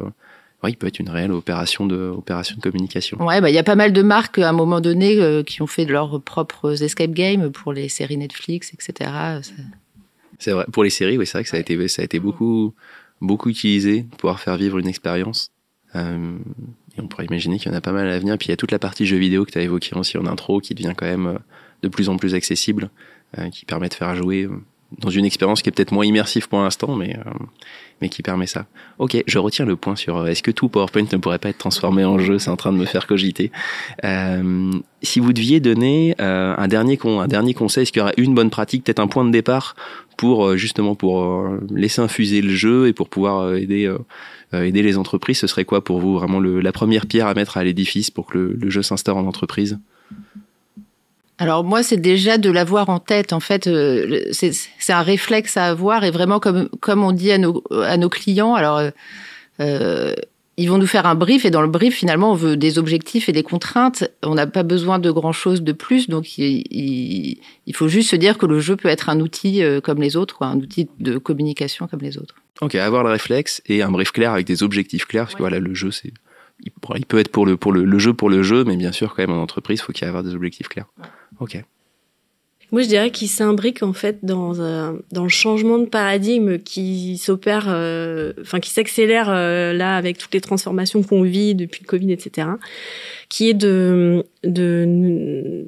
oui, 0.62 0.70
il 0.70 0.76
peut 0.76 0.86
être 0.86 0.98
une 0.98 1.08
réelle 1.08 1.32
opération 1.32 1.86
de, 1.86 1.96
opération 1.96 2.56
de 2.56 2.60
communication. 2.60 3.24
Ouais, 3.24 3.40
bah, 3.40 3.50
il 3.50 3.54
y 3.54 3.58
a 3.58 3.62
pas 3.62 3.76
mal 3.76 3.92
de 3.92 4.02
marques 4.02 4.38
à 4.38 4.48
un 4.48 4.52
moment 4.52 4.80
donné 4.80 5.20
euh, 5.20 5.42
qui 5.42 5.62
ont 5.62 5.66
fait 5.66 5.86
de 5.86 5.92
leurs 5.92 6.20
propres 6.20 6.82
escape 6.82 7.12
games 7.12 7.50
pour 7.50 7.72
les 7.72 7.88
séries 7.88 8.16
Netflix, 8.16 8.72
etc. 8.74 9.10
C'est 10.38 10.50
vrai. 10.50 10.64
Pour 10.72 10.84
les 10.84 10.90
séries, 10.90 11.16
oui, 11.16 11.26
c'est 11.26 11.38
vrai 11.38 11.44
que 11.44 11.50
ça 11.50 11.56
a 11.56 11.60
été, 11.60 11.88
ça 11.88 12.02
a 12.02 12.04
été 12.04 12.18
beaucoup, 12.18 12.74
beaucoup 13.20 13.48
utilisé 13.48 14.02
pour 14.02 14.18
pouvoir 14.18 14.40
faire 14.40 14.56
vivre 14.56 14.78
une 14.78 14.88
expérience. 14.88 15.50
Euh, 15.94 16.36
et 16.96 17.00
on 17.00 17.06
pourrait 17.06 17.26
imaginer 17.26 17.58
qu'il 17.58 17.70
y 17.70 17.74
en 17.74 17.78
a 17.78 17.80
pas 17.80 17.92
mal 17.92 18.08
à 18.08 18.18
venir. 18.18 18.36
Puis 18.38 18.48
il 18.48 18.50
y 18.50 18.54
a 18.54 18.56
toute 18.56 18.72
la 18.72 18.78
partie 18.78 19.06
jeux 19.06 19.16
vidéo 19.16 19.44
que 19.44 19.52
tu 19.52 19.58
as 19.58 19.62
évoqué 19.62 19.94
aussi 19.94 20.18
en 20.18 20.26
intro 20.26 20.60
qui 20.60 20.74
devient 20.74 20.94
quand 20.96 21.06
même 21.06 21.38
de 21.82 21.88
plus 21.88 22.08
en 22.08 22.16
plus 22.16 22.34
accessible, 22.34 22.90
qui 23.50 23.64
permet 23.64 23.88
de 23.88 23.94
faire 23.94 24.14
jouer 24.14 24.46
dans 24.98 25.10
une 25.10 25.24
expérience 25.24 25.62
qui 25.62 25.68
est 25.68 25.72
peut-être 25.72 25.92
moins 25.92 26.04
immersive 26.04 26.48
pour 26.48 26.60
l'instant, 26.60 26.96
mais 26.96 27.16
mais 28.00 28.08
qui 28.08 28.22
permet 28.22 28.48
ça. 28.48 28.66
Ok, 28.98 29.22
je 29.26 29.38
retiens 29.38 29.64
le 29.64 29.76
point 29.76 29.94
sur 29.94 30.26
est-ce 30.26 30.42
que 30.42 30.50
tout 30.50 30.68
PowerPoint 30.68 31.06
ne 31.12 31.18
pourrait 31.18 31.38
pas 31.38 31.50
être 31.50 31.58
transformé 31.58 32.04
en 32.04 32.18
jeu? 32.18 32.40
C'est 32.40 32.50
en 32.50 32.56
train 32.56 32.72
de 32.72 32.76
me 32.76 32.84
faire 32.84 33.06
cogiter. 33.06 33.52
si 35.02 35.20
vous 35.20 35.32
deviez 35.32 35.60
donner 35.60 36.16
un 36.18 36.68
dernier 36.68 36.96
con, 36.96 37.20
un 37.20 37.28
dernier 37.28 37.54
conseil, 37.54 37.82
est-ce 37.82 37.92
qu'il 37.92 38.00
y 38.00 38.02
aurait 38.02 38.14
une 38.16 38.34
bonne 38.34 38.50
pratique, 38.50 38.84
peut-être 38.84 38.98
un 38.98 39.06
point 39.06 39.24
de 39.24 39.30
départ 39.30 39.76
pour 40.16 40.56
justement 40.56 40.96
pour 40.96 41.48
laisser 41.70 42.00
infuser 42.00 42.42
le 42.42 42.50
jeu 42.50 42.88
et 42.88 42.92
pour 42.92 43.08
pouvoir 43.08 43.54
aider 43.54 43.88
euh, 44.54 44.64
aider 44.64 44.82
les 44.82 44.98
entreprises, 44.98 45.38
ce 45.38 45.46
serait 45.46 45.64
quoi 45.64 45.82
pour 45.82 45.98
vous 45.98 46.14
vraiment 46.14 46.38
le, 46.38 46.60
la 46.60 46.72
première 46.72 47.06
pierre 47.06 47.26
à 47.26 47.34
mettre 47.34 47.56
à 47.56 47.64
l'édifice 47.64 48.10
pour 48.10 48.26
que 48.26 48.36
le, 48.36 48.70
jeu 48.70 48.82
s'instaure 48.82 49.16
en 49.16 49.26
entreprise? 49.26 49.78
Alors 51.42 51.64
moi, 51.64 51.82
c'est 51.82 51.96
déjà 51.96 52.38
de 52.38 52.48
l'avoir 52.52 52.88
en 52.88 53.00
tête. 53.00 53.32
En 53.32 53.40
fait, 53.40 53.66
euh, 53.66 54.22
c'est 54.30 54.92
un 54.92 55.02
réflexe 55.02 55.56
à 55.56 55.64
avoir 55.64 56.04
et 56.04 56.12
vraiment 56.12 56.38
comme 56.38 56.68
comme 56.80 57.02
on 57.02 57.10
dit 57.10 57.32
à 57.32 57.38
nos 57.38 57.64
à 57.72 57.96
nos 57.96 58.08
clients. 58.08 58.54
Alors 58.54 58.80
euh, 59.58 60.14
ils 60.56 60.70
vont 60.70 60.78
nous 60.78 60.86
faire 60.86 61.04
un 61.04 61.16
brief 61.16 61.44
et 61.44 61.50
dans 61.50 61.62
le 61.62 61.66
brief 61.66 61.96
finalement 61.96 62.30
on 62.30 62.36
veut 62.36 62.56
des 62.56 62.78
objectifs 62.78 63.28
et 63.28 63.32
des 63.32 63.42
contraintes. 63.42 64.04
On 64.22 64.36
n'a 64.36 64.46
pas 64.46 64.62
besoin 64.62 65.00
de 65.00 65.10
grand 65.10 65.32
chose 65.32 65.62
de 65.62 65.72
plus. 65.72 66.08
Donc 66.08 66.38
il, 66.38 66.62
il, 67.66 67.74
faut 67.74 67.88
juste 67.88 68.10
se 68.10 68.16
dire 68.16 68.38
que 68.38 68.46
le 68.46 68.60
jeu 68.60 68.76
peut 68.76 68.88
être 68.88 69.08
un 69.08 69.18
outil 69.18 69.64
comme 69.82 70.00
les 70.00 70.14
autres, 70.16 70.36
quoi, 70.36 70.46
un 70.46 70.58
outil 70.58 70.88
de 71.00 71.18
communication 71.18 71.88
comme 71.88 72.02
les 72.02 72.18
autres. 72.18 72.36
Ok, 72.60 72.76
avoir 72.76 73.02
le 73.02 73.10
réflexe 73.10 73.62
et 73.66 73.82
un 73.82 73.90
brief 73.90 74.12
clair 74.12 74.30
avec 74.30 74.46
des 74.46 74.62
objectifs 74.62 75.06
clairs, 75.06 75.24
parce 75.24 75.34
que 75.34 75.42
voilà, 75.42 75.58
le 75.58 75.74
jeu, 75.74 75.90
c'est, 75.90 76.12
il, 76.60 76.70
peut 77.06 77.18
être 77.18 77.30
pour 77.30 77.46
le, 77.46 77.56
pour 77.56 77.72
le, 77.72 77.98
jeu 77.98 78.14
pour 78.14 78.30
le 78.30 78.44
jeu, 78.44 78.62
mais 78.62 78.76
bien 78.76 78.92
sûr, 78.92 79.14
quand 79.14 79.26
même, 79.26 79.36
en 79.36 79.42
entreprise, 79.42 79.80
il 79.80 79.82
faut 79.82 79.92
qu'il 79.92 80.06
y 80.06 80.10
ait 80.10 80.22
des 80.22 80.34
objectifs 80.34 80.68
clairs. 80.68 80.86
Moi, 82.72 82.80
je 82.80 82.88
dirais 82.88 83.10
qu'il 83.10 83.28
s'imbrique 83.28 83.82
en 83.82 83.92
fait 83.92 84.24
dans 84.24 84.54
dans 85.12 85.22
le 85.22 85.28
changement 85.28 85.78
de 85.78 85.84
paradigme 85.84 86.58
qui 86.58 87.18
s'opère, 87.18 87.66
euh, 87.68 88.32
enfin 88.40 88.60
qui 88.60 88.70
s'accélère 88.70 89.28
euh, 89.28 89.74
là 89.74 89.94
avec 89.96 90.16
toutes 90.16 90.32
les 90.32 90.40
transformations 90.40 91.02
qu'on 91.02 91.22
vit 91.22 91.54
depuis 91.54 91.82
le 91.82 91.86
Covid, 91.86 92.10
etc. 92.10 92.48
Qui 93.28 93.50
est 93.50 93.54
de 93.54 94.24
de 94.42 95.66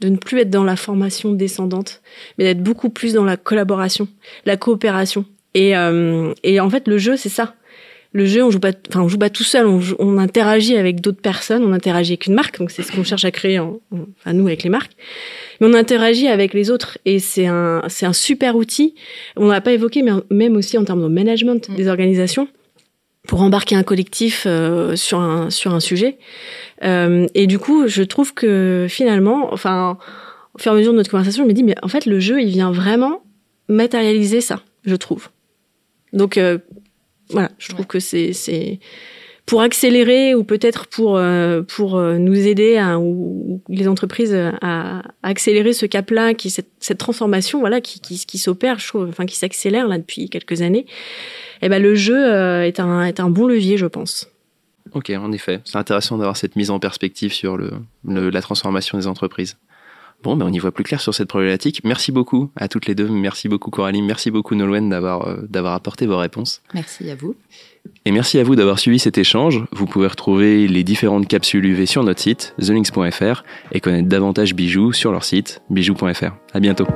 de 0.00 0.08
ne 0.08 0.16
plus 0.16 0.40
être 0.40 0.50
dans 0.50 0.64
la 0.64 0.76
formation 0.76 1.32
descendante, 1.32 2.02
mais 2.36 2.44
d'être 2.44 2.62
beaucoup 2.62 2.88
plus 2.88 3.12
dans 3.12 3.24
la 3.24 3.36
collaboration, 3.36 4.08
la 4.46 4.56
coopération. 4.56 5.26
Et, 5.54 5.76
euh, 5.76 6.32
et 6.42 6.60
en 6.60 6.68
fait, 6.70 6.88
le 6.88 6.98
jeu, 6.98 7.16
c'est 7.16 7.28
ça. 7.28 7.54
Le 8.12 8.26
jeu, 8.26 8.44
on 8.44 8.50
joue 8.50 8.60
pas, 8.60 8.72
enfin, 8.90 9.00
on 9.00 9.08
joue 9.08 9.18
pas 9.18 9.30
tout 9.30 9.42
seul. 9.42 9.66
On, 9.66 9.80
on 9.98 10.18
interagit 10.18 10.76
avec 10.76 11.00
d'autres 11.00 11.20
personnes. 11.20 11.64
On 11.64 11.72
interagit 11.72 12.12
avec 12.12 12.26
une 12.26 12.34
marque. 12.34 12.58
Donc, 12.58 12.70
c'est 12.70 12.82
ce 12.82 12.92
qu'on 12.92 13.04
cherche 13.04 13.24
à 13.24 13.30
créer, 13.30 13.58
en, 13.58 13.80
enfin, 13.90 14.32
nous, 14.34 14.46
avec 14.46 14.62
les 14.62 14.70
marques. 14.70 14.92
Mais 15.60 15.66
on 15.66 15.74
interagit 15.74 16.28
avec 16.28 16.52
les 16.52 16.70
autres. 16.70 16.98
Et 17.04 17.18
c'est 17.18 17.46
un, 17.46 17.82
c'est 17.88 18.06
un 18.06 18.12
super 18.12 18.56
outil. 18.56 18.94
On 19.36 19.48
l'a 19.48 19.60
pas 19.60 19.72
évoqué, 19.72 20.02
mais 20.02 20.12
même 20.30 20.56
aussi 20.56 20.76
en 20.76 20.84
termes 20.84 21.02
de 21.02 21.08
management 21.08 21.68
mm. 21.68 21.74
des 21.74 21.88
organisations 21.88 22.48
pour 23.26 23.40
embarquer 23.42 23.76
un 23.76 23.82
collectif 23.82 24.44
euh, 24.46 24.96
sur 24.96 25.20
un 25.20 25.50
sur 25.50 25.74
un 25.74 25.80
sujet. 25.80 26.18
Euh, 26.82 27.26
et 27.34 27.46
du 27.46 27.58
coup, 27.58 27.86
je 27.86 28.02
trouve 28.02 28.34
que 28.34 28.86
finalement, 28.88 29.52
enfin, 29.52 29.98
au 30.54 30.58
fur 30.58 30.72
et 30.72 30.74
à 30.74 30.78
mesure 30.78 30.92
de 30.92 30.98
notre 30.98 31.10
conversation, 31.10 31.44
je 31.44 31.48
me 31.48 31.54
dis 31.54 31.62
mais 31.62 31.76
en 31.82 31.88
fait, 31.88 32.06
le 32.06 32.20
jeu, 32.20 32.42
il 32.42 32.48
vient 32.48 32.72
vraiment 32.72 33.22
matérialiser 33.68 34.40
ça, 34.40 34.62
je 34.84 34.96
trouve. 34.96 35.28
Donc 36.12 36.36
euh, 36.36 36.58
voilà, 37.32 37.50
je 37.58 37.68
trouve 37.68 37.86
que 37.86 38.00
c'est 38.00 38.32
c'est 38.32 38.78
pour 39.46 39.60
accélérer 39.60 40.34
ou 40.34 40.44
peut-être 40.44 40.86
pour 40.86 41.16
euh, 41.16 41.62
pour 41.62 41.96
euh, 41.96 42.16
nous 42.18 42.46
aider 42.46 42.76
à, 42.76 42.98
ou, 42.98 43.60
les 43.68 43.88
entreprises 43.88 44.34
à, 44.34 45.02
accélérer 45.22 45.72
ce 45.72 45.86
cap-là, 45.86 46.34
qui 46.34 46.50
cette, 46.50 46.70
cette 46.78 46.98
transformation 46.98 47.60
voilà 47.60 47.80
qui 47.80 48.00
qui, 48.00 48.24
qui 48.24 48.38
s'opère, 48.38 48.78
je 48.78 48.88
trouve, 48.88 49.08
enfin 49.08 49.26
qui 49.26 49.36
s'accélère 49.36 49.88
là 49.88 49.98
depuis 49.98 50.28
quelques 50.28 50.62
années. 50.62 50.86
Et 51.60 51.66
eh 51.66 51.68
ben 51.68 51.82
le 51.82 51.94
jeu 51.94 52.64
est 52.64 52.80
un 52.80 53.04
est 53.04 53.20
un 53.20 53.30
bon 53.30 53.46
levier, 53.46 53.76
je 53.76 53.86
pense. 53.86 54.28
Ok, 54.94 55.10
en 55.10 55.32
effet, 55.32 55.60
c'est 55.64 55.78
intéressant 55.78 56.18
d'avoir 56.18 56.36
cette 56.36 56.56
mise 56.56 56.70
en 56.70 56.78
perspective 56.78 57.32
sur 57.32 57.56
le, 57.56 57.70
la 58.04 58.42
transformation 58.42 58.98
des 58.98 59.06
entreprises. 59.06 59.56
Bon, 60.22 60.36
ben 60.36 60.46
on 60.46 60.52
y 60.52 60.58
voit 60.58 60.72
plus 60.72 60.84
clair 60.84 61.00
sur 61.00 61.14
cette 61.14 61.28
problématique. 61.28 61.82
Merci 61.84 62.12
beaucoup 62.12 62.50
à 62.56 62.68
toutes 62.68 62.86
les 62.86 62.94
deux. 62.94 63.08
Merci 63.08 63.48
beaucoup 63.48 63.70
Coralie. 63.70 64.02
Merci 64.02 64.30
beaucoup 64.30 64.54
Nolwenn 64.54 64.88
d'avoir 64.88 65.26
euh, 65.28 65.42
d'avoir 65.48 65.74
apporté 65.74 66.06
vos 66.06 66.18
réponses. 66.18 66.62
Merci 66.74 67.10
à 67.10 67.14
vous. 67.14 67.34
Et 68.04 68.12
merci 68.12 68.38
à 68.38 68.44
vous 68.44 68.54
d'avoir 68.56 68.78
suivi 68.78 68.98
cet 68.98 69.18
échange. 69.18 69.64
Vous 69.72 69.86
pouvez 69.86 70.06
retrouver 70.06 70.68
les 70.68 70.84
différentes 70.84 71.26
capsules 71.26 71.64
UV 71.64 71.86
sur 71.86 72.04
notre 72.04 72.20
site, 72.20 72.54
thelinks.fr, 72.60 73.42
et 73.72 73.80
connaître 73.80 74.08
davantage 74.08 74.54
Bijoux 74.54 74.92
sur 74.92 75.12
leur 75.12 75.24
site, 75.24 75.62
bijoux.fr. 75.70 76.32
À 76.52 76.60
bientôt. 76.60 76.86